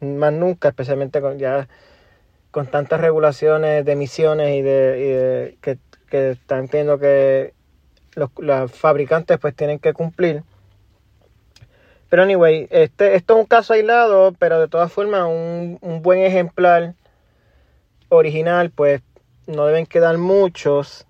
más 0.00 0.32
nunca, 0.32 0.68
especialmente 0.68 1.20
con 1.20 1.38
ya 1.38 1.68
con 2.50 2.66
tantas 2.66 3.00
regulaciones 3.00 3.84
de 3.84 3.92
emisiones 3.92 4.56
y 4.56 4.62
de, 4.62 5.56
que, 5.60 5.78
que, 6.08 6.30
están 6.32 6.68
que 6.68 7.54
los, 8.14 8.72
fabricantes 8.72 9.38
pues 9.38 9.54
tienen 9.54 9.78
que 9.78 9.92
cumplir. 9.92 10.42
Pero 12.08 12.24
anyway, 12.24 12.66
este, 12.70 13.14
esto 13.14 13.34
es 13.34 13.40
un 13.40 13.46
caso 13.46 13.72
aislado, 13.72 14.32
pero 14.38 14.58
de 14.58 14.66
todas 14.66 14.92
formas 14.92 15.22
un, 15.28 15.78
buen 16.02 16.20
ejemplar 16.20 16.94
original, 18.08 18.70
pues 18.70 19.00
no 19.46 19.66
deben 19.66 19.86
quedar 19.86 20.18
muchos. 20.18 21.06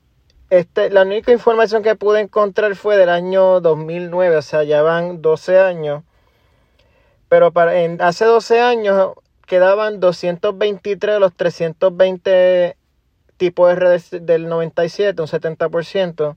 Este, 0.51 0.91
la 0.91 1.03
única 1.03 1.33
información 1.33 1.83
que 1.83 1.95
pude 1.95 2.21
encontrar 2.21 2.77
fue 2.77 2.99
del 2.99 3.09
año 3.09 3.61
2009, 3.61 4.37
o 4.37 4.43
sea, 4.43 4.63
ya 4.65 4.83
van 4.83 5.23
12 5.23 5.59
años. 5.59 6.03
Pero 7.31 7.51
para, 7.53 7.81
en, 7.81 8.03
hace 8.03 8.27
12 8.27 8.61
años 8.61 9.13
quedaban 9.51 9.99
223 9.99 11.15
de 11.15 11.19
los 11.19 11.35
320 11.35 12.77
tipos 13.37 13.73
R 13.73 14.01
del 14.21 14.49
97, 14.49 15.21
un 15.21 15.27
70% 15.27 16.37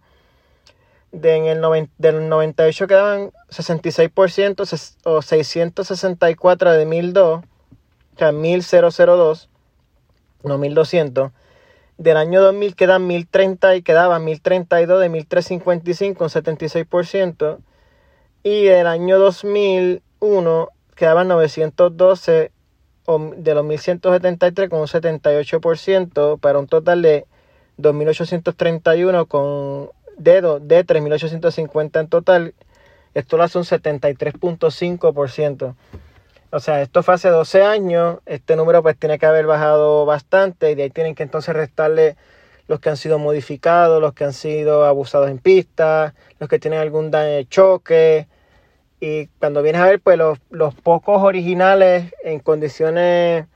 de 1.12 1.36
en 1.36 1.45
el 1.45 1.89
del 1.99 2.28
98 2.28 2.88
quedaban 2.88 3.32
66% 3.52 4.91
o 5.04 5.21
664 5.21 6.71
de 6.71 6.86
1002, 6.88 7.43
o 7.43 8.17
sea, 8.17 8.32
1002, 8.32 9.49
no 10.41 10.58
1200. 10.58 11.32
Del 11.99 12.17
año 12.17 12.41
2000 12.41 12.76
quedan 12.76 13.06
1030 13.06 13.76
y 13.76 13.84
quedaban 13.84 14.26
1032 14.26 14.99
de 14.99 15.10
1355, 15.10 16.23
un 16.23 16.30
76%. 16.32 17.60
Y 18.41 18.63
del 18.63 18.88
año 18.88 19.19
2001 19.19 20.69
quedaban 20.95 21.28
912 21.28 22.52
de 23.37 23.53
los 23.53 23.65
1173 23.65 24.69
con 24.69 24.79
un 24.79 24.87
78% 24.87 26.39
para 26.39 26.59
un 26.59 26.67
total 26.67 27.01
de 27.01 27.25
2831 27.77 29.25
con 29.25 29.89
de, 30.17 30.41
de 30.41 30.85
3.850 30.85 31.99
en 31.99 32.07
total. 32.07 32.53
Esto 33.13 33.37
lo 33.37 33.43
hace 33.43 33.57
un 33.57 33.65
73.5%. 33.65 35.75
O 36.51 36.59
sea, 36.59 36.81
esto 36.81 37.03
fue 37.03 37.13
hace 37.15 37.29
12 37.29 37.63
años. 37.63 38.19
Este 38.25 38.55
número 38.55 38.81
pues 38.83 38.97
tiene 38.97 39.19
que 39.19 39.25
haber 39.25 39.45
bajado 39.45 40.05
bastante 40.05 40.71
y 40.71 40.75
de 40.75 40.83
ahí 40.83 40.89
tienen 40.89 41.15
que 41.15 41.23
entonces 41.23 41.53
restarle 41.55 42.15
los 42.67 42.79
que 42.79 42.89
han 42.89 42.97
sido 42.97 43.19
modificados, 43.19 44.01
los 44.01 44.13
que 44.13 44.23
han 44.23 44.33
sido 44.33 44.85
abusados 44.85 45.29
en 45.29 45.39
pista, 45.39 46.13
los 46.39 46.49
que 46.49 46.59
tienen 46.59 46.79
algún 46.79 47.11
daño 47.11 47.31
de 47.31 47.47
choque. 47.47 48.27
Y 49.05 49.27
cuando 49.37 49.61
vienes 49.61 49.81
a 49.81 49.87
ver, 49.87 49.99
pues 49.99 50.17
los, 50.17 50.75
pocos 50.75 51.21
originales 51.23 52.13
en 52.23 52.39
condiciones 52.39 53.47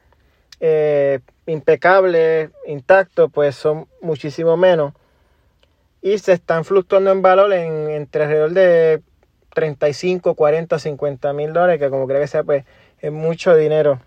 eh, 0.60 1.22
impecables, 1.46 2.50
intactos, 2.66 3.32
pues 3.32 3.56
son 3.56 3.88
muchísimo 4.02 4.58
menos 4.58 4.92
y 6.02 6.18
se 6.18 6.34
están 6.34 6.66
fluctuando 6.66 7.12
en 7.12 7.22
valor 7.22 7.54
en, 7.54 7.90
entre 7.90 8.24
alrededor 8.24 8.52
de 8.52 9.02
35, 9.54 10.36
40, 10.36 10.80
50 10.80 11.32
mil 11.32 11.54
dólares, 11.54 11.80
que 11.80 11.90
como 11.90 12.08
creo 12.08 12.20
que 12.20 12.28
sea, 12.28 12.44
pues 12.44 12.66
es 13.00 13.12
mucho 13.14 13.56
dinero. 13.56 14.02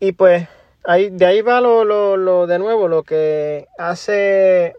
Y 0.00 0.10
pues 0.10 0.48
ahí, 0.82 1.08
de 1.10 1.24
ahí 1.24 1.40
va 1.40 1.60
lo, 1.60 1.84
lo, 1.84 2.46
de 2.48 2.58
nuevo, 2.58 2.88
lo 2.88 3.04
que 3.04 3.68
hace, 3.78 4.74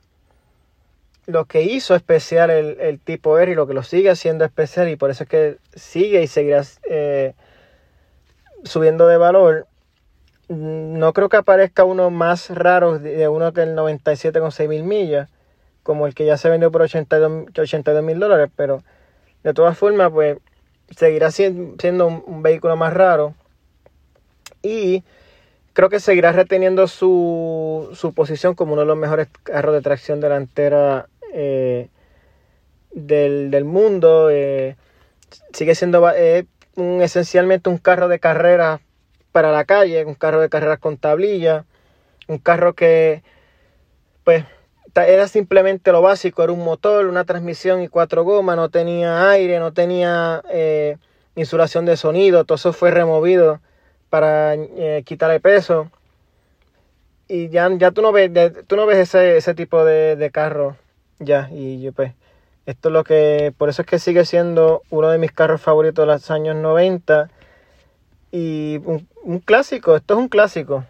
lo 1.29 1.45
que 1.45 1.61
hizo 1.61 1.95
especial 1.95 2.49
el, 2.49 2.99
tipo 2.99 3.37
R 3.37 3.51
y 3.51 3.55
lo 3.55 3.67
que 3.67 3.73
lo 3.73 3.83
sigue 3.83 4.09
haciendo 4.09 4.45
especial 4.45 4.89
y 4.89 4.95
por 4.95 5.11
eso 5.11 5.23
es 5.23 5.29
que 5.29 5.57
sigue 5.75 6.23
y 6.23 6.27
seguirá 6.27 6.63
eh, 6.89 7.33
subiendo 8.63 9.07
de 9.07 9.17
valor. 9.17 9.67
No 10.47 11.13
creo 11.13 11.29
que 11.29 11.37
aparezca 11.37 11.83
uno 11.83 12.09
más 12.09 12.49
raro 12.49 12.97
de 12.97 13.27
uno 13.27 13.53
que 13.53 13.61
el 13.61 13.75
97 13.75 14.39
con 14.39 14.51
6 14.51 14.67
mil 14.67 14.83
millas 14.83 15.29
como 15.83 16.07
el 16.07 16.13
que 16.13 16.25
ya 16.25 16.37
se 16.37 16.49
vendió 16.49 16.71
por 16.71 16.81
82 16.81 18.03
mil 18.03 18.19
dólares, 18.19 18.49
pero 18.55 18.83
de 19.43 19.53
todas 19.53 19.77
formas, 19.77 20.11
pues 20.11 20.37
seguirá 20.95 21.31
siendo 21.31 22.07
un, 22.07 22.41
vehículo 22.43 22.75
más 22.75 22.93
raro 22.93 23.35
y 24.61 25.03
creo 25.73 25.89
que 25.89 25.99
seguirá 25.99 26.31
reteniendo 26.31 26.87
su, 26.87 27.89
su, 27.93 28.13
posición 28.13 28.55
como 28.55 28.73
uno 28.73 28.81
de 28.81 28.87
los 28.87 28.97
mejores 28.97 29.27
carros 29.43 29.73
de 29.73 29.81
tracción 29.81 30.19
delantera 30.19 31.07
eh, 31.33 31.89
del, 32.91 33.65
mundo. 33.65 34.29
Eh, 34.29 34.75
sigue 35.53 35.75
siendo 35.75 36.09
eh, 36.11 36.45
esencialmente 37.01 37.69
un 37.69 37.77
carro 37.77 38.07
de 38.07 38.19
carrera 38.19 38.81
para 39.31 39.51
la 39.51 39.65
calle, 39.65 40.05
un 40.05 40.15
carro 40.15 40.41
de 40.41 40.49
carreras 40.49 40.79
con 40.79 40.97
tablilla, 40.97 41.65
un 42.27 42.37
carro 42.37 42.73
que 42.73 43.23
pues 44.23 44.45
era 44.95 45.27
simplemente 45.27 45.91
lo 45.91 46.01
básico, 46.01 46.43
era 46.43 46.51
un 46.51 46.63
motor, 46.63 47.05
una 47.05 47.23
transmisión 47.23 47.81
y 47.81 47.87
cuatro 47.87 48.23
gomas, 48.23 48.57
no 48.57 48.69
tenía 48.69 49.29
aire, 49.29 49.59
no 49.59 49.71
tenía 49.71 50.41
insulación 51.35 51.85
de 51.85 51.97
sonido, 51.97 52.43
todo 52.43 52.55
eso 52.55 52.73
fue 52.73 52.91
removido 52.91 53.61
para 54.09 54.55
eh, 54.55 55.03
quitarle 55.05 55.39
peso. 55.39 55.91
Y 57.27 57.49
ya, 57.49 57.69
ya 57.77 57.91
tú 57.91 58.01
no 58.01 58.11
ves, 58.11 58.31
tú 58.67 58.75
no 58.75 58.85
ves 58.85 58.97
ese, 58.97 59.37
ese 59.37 59.53
tipo 59.53 59.85
de, 59.85 60.29
carro 60.33 60.75
ya, 61.19 61.49
y 61.51 61.81
yo 61.81 61.91
pues, 61.91 62.13
esto 62.65 62.89
es 62.89 62.93
lo 62.93 63.03
que, 63.03 63.53
por 63.57 63.69
eso 63.69 63.81
es 63.81 63.87
que 63.87 63.99
sigue 63.99 64.25
siendo 64.25 64.83
uno 64.89 65.09
de 65.09 65.17
mis 65.17 65.31
carros 65.31 65.61
favoritos 65.61 66.03
de 66.03 66.13
los 66.13 66.31
años 66.31 66.55
90 66.55 67.29
y 68.31 68.79
un, 68.85 69.39
clásico, 69.39 69.95
esto 69.95 70.13
es 70.13 70.19
un 70.19 70.27
clásico 70.27 70.85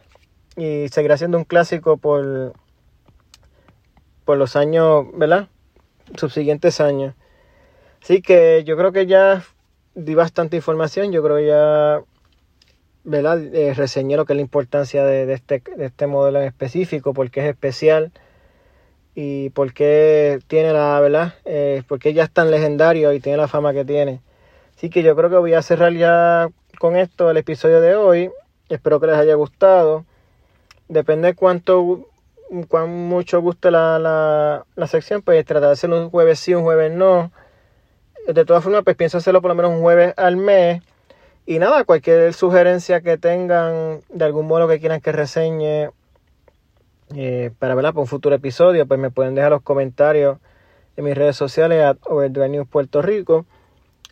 y 0.56 0.88
seguirá 0.90 1.18
siendo 1.18 1.38
un 1.38 1.46
clásico 1.46 1.98
por 1.98 2.54
por 4.30 4.38
los 4.38 4.56
años, 4.56 5.08
¿verdad? 5.16 5.48
Subsiguientes 6.16 6.80
años. 6.82 7.16
Así 8.00 8.22
que 8.22 8.64
yo 8.64 8.78
creo 8.78 8.92
que 8.92 9.08
ya 9.08 9.44
di 9.96 10.14
bastante 10.14 10.56
información, 10.56 11.12
yo 11.12 11.24
creo 11.24 11.38
que 11.38 11.48
ya, 11.48 12.02
¿verdad? 13.04 13.42
Eh, 13.56 13.74
reseñé 13.74 14.18
lo 14.18 14.26
que 14.26 14.34
es 14.34 14.38
la 14.38 14.42
importancia 14.42 15.04
de, 15.04 15.34
este, 15.34 15.64
de 15.76 15.86
este 15.88 16.06
modelo 16.06 16.40
en 16.42 16.46
específico, 16.46 17.12
porque 17.14 17.40
es 17.40 17.48
especial 17.48 18.12
y 19.22 19.50
porque 19.50 20.40
tiene 20.48 20.72
la, 20.72 20.98
¿verdad? 21.02 21.34
Eh, 21.44 21.84
porque 21.90 22.14
ya 22.14 22.24
es 22.24 22.32
tan 22.32 22.50
legendario 22.52 23.12
y 23.12 23.20
tiene 23.20 23.38
la 23.38 23.50
fama 23.50 23.74
que 23.74 23.84
tiene. 23.84 24.22
Así 24.78 24.90
que 24.90 25.04
yo 25.04 25.14
creo 25.14 25.30
que 25.30 25.36
voy 25.36 25.54
a 25.56 25.62
cerrar 25.62 25.92
ya 25.92 26.48
con 26.80 26.96
esto 26.96 27.30
el 27.30 27.36
episodio 27.36 27.82
de 27.82 27.98
hoy. 27.98 28.32
Espero 28.70 29.02
que 29.02 29.08
les 29.08 29.18
haya 29.18 29.36
gustado. 29.36 30.06
Depende 30.88 31.28
de 31.28 31.36
cuánto 31.36 32.08
cuán 32.70 32.92
mucho 33.10 33.42
guste 33.42 33.72
la, 33.72 34.00
la, 34.74 34.88
sección, 34.88 35.22
pues 35.22 35.44
tratar 35.46 35.76
de 35.76 35.88
un 35.88 36.10
jueves 36.10 36.40
sí, 36.40 36.54
un 36.54 36.64
jueves 36.64 36.90
no. 36.90 37.34
De 38.26 38.46
todas 38.46 38.64
formas, 38.64 38.86
pues 38.86 38.96
pienso 38.96 39.18
hacerlo 39.18 39.42
por 39.42 39.50
lo 39.50 39.56
menos 39.56 39.72
un 39.72 39.82
jueves 39.82 40.14
al 40.16 40.38
mes. 40.38 40.82
Y 41.46 41.60
nada, 41.60 41.84
cualquier 41.84 42.34
sugerencia 42.34 43.02
que 43.02 43.18
tengan 43.18 44.00
de 44.08 44.24
algún 44.24 44.48
modo 44.48 44.70
que 44.70 44.80
quieran 44.80 45.02
que 45.02 45.12
reseñe 45.12 45.90
eh, 47.16 47.52
para 47.60 47.76
verla 47.76 47.94
por 47.94 48.02
un 48.02 48.08
futuro 48.08 48.36
episodio, 48.36 48.86
pues 48.86 49.00
me 49.00 49.12
pueden 49.12 49.36
dejar 49.36 49.52
los 49.52 49.62
comentarios 49.62 50.38
en 50.96 51.06
mis 51.06 51.16
redes 51.16 51.36
sociales 51.36 51.84
a 51.84 51.98
Overdrive 52.12 52.50
News 52.50 52.68
Puerto 52.68 53.02
Rico, 53.02 53.46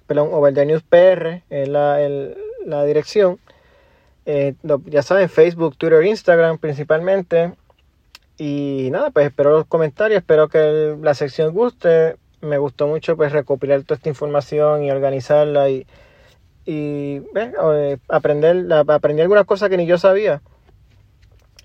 perdón, 0.07 0.29
Overdrive 0.31 0.65
News 0.65 0.83
PR 0.83 1.43
es 1.49 1.67
la, 1.67 1.99
la 2.65 2.85
dirección. 2.85 3.39
Eh, 4.25 4.55
ya 4.85 5.03
saben, 5.03 5.29
Facebook, 5.29 5.77
Twitter, 5.77 6.03
Instagram 6.03 6.57
principalmente. 6.57 7.53
Y 8.37 8.89
nada, 8.91 9.09
pues 9.11 9.27
espero 9.27 9.51
los 9.51 9.65
comentarios, 9.65 10.19
espero 10.19 10.47
que 10.47 10.95
la 11.01 11.13
sección 11.13 11.53
guste. 11.53 12.17
Me 12.41 12.57
gustó 12.57 12.87
mucho 12.87 13.17
pues 13.17 13.31
recopilar 13.31 13.83
toda 13.83 13.97
esta 13.97 14.09
información 14.09 14.83
y 14.83 14.91
organizarla 14.91 15.69
y, 15.69 15.87
y 16.65 17.23
eh, 17.35 17.97
aprender, 18.09 18.65
aprendí 18.71 19.21
algunas 19.21 19.45
cosas 19.45 19.69
que 19.69 19.77
ni 19.77 19.85
yo 19.87 19.97
sabía. 19.97 20.41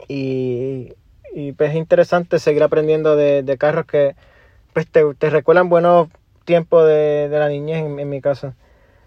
Y, 0.09 0.95
y 1.35 1.53
pues 1.53 1.71
es 1.71 1.77
interesante 1.77 2.39
seguir 2.39 2.63
aprendiendo 2.63 3.17
de, 3.17 3.57
carros 3.59 3.87
que 3.87 4.15
pues 4.73 4.87
te, 4.89 5.31
recuerdan 5.31 5.69
buenos 5.69 6.09
tiempos 6.45 6.87
de, 6.87 7.29
la 7.31 7.49
niñez 7.49 7.85
en, 7.85 8.09
mi 8.09 8.21
caso. 8.21 8.55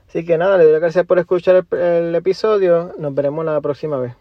Así 0.08 0.26
que 0.26 0.38
nada, 0.38 0.58
le 0.58 0.64
doy 0.64 0.74
las 0.74 0.82
gracias 0.82 1.06
por 1.06 1.20
escuchar 1.20 1.66
el 1.72 2.16
episodio. 2.16 2.94
Nos 2.98 3.14
veremos 3.14 3.46
la 3.46 3.60
próxima 3.62 3.98
vez. 3.98 4.14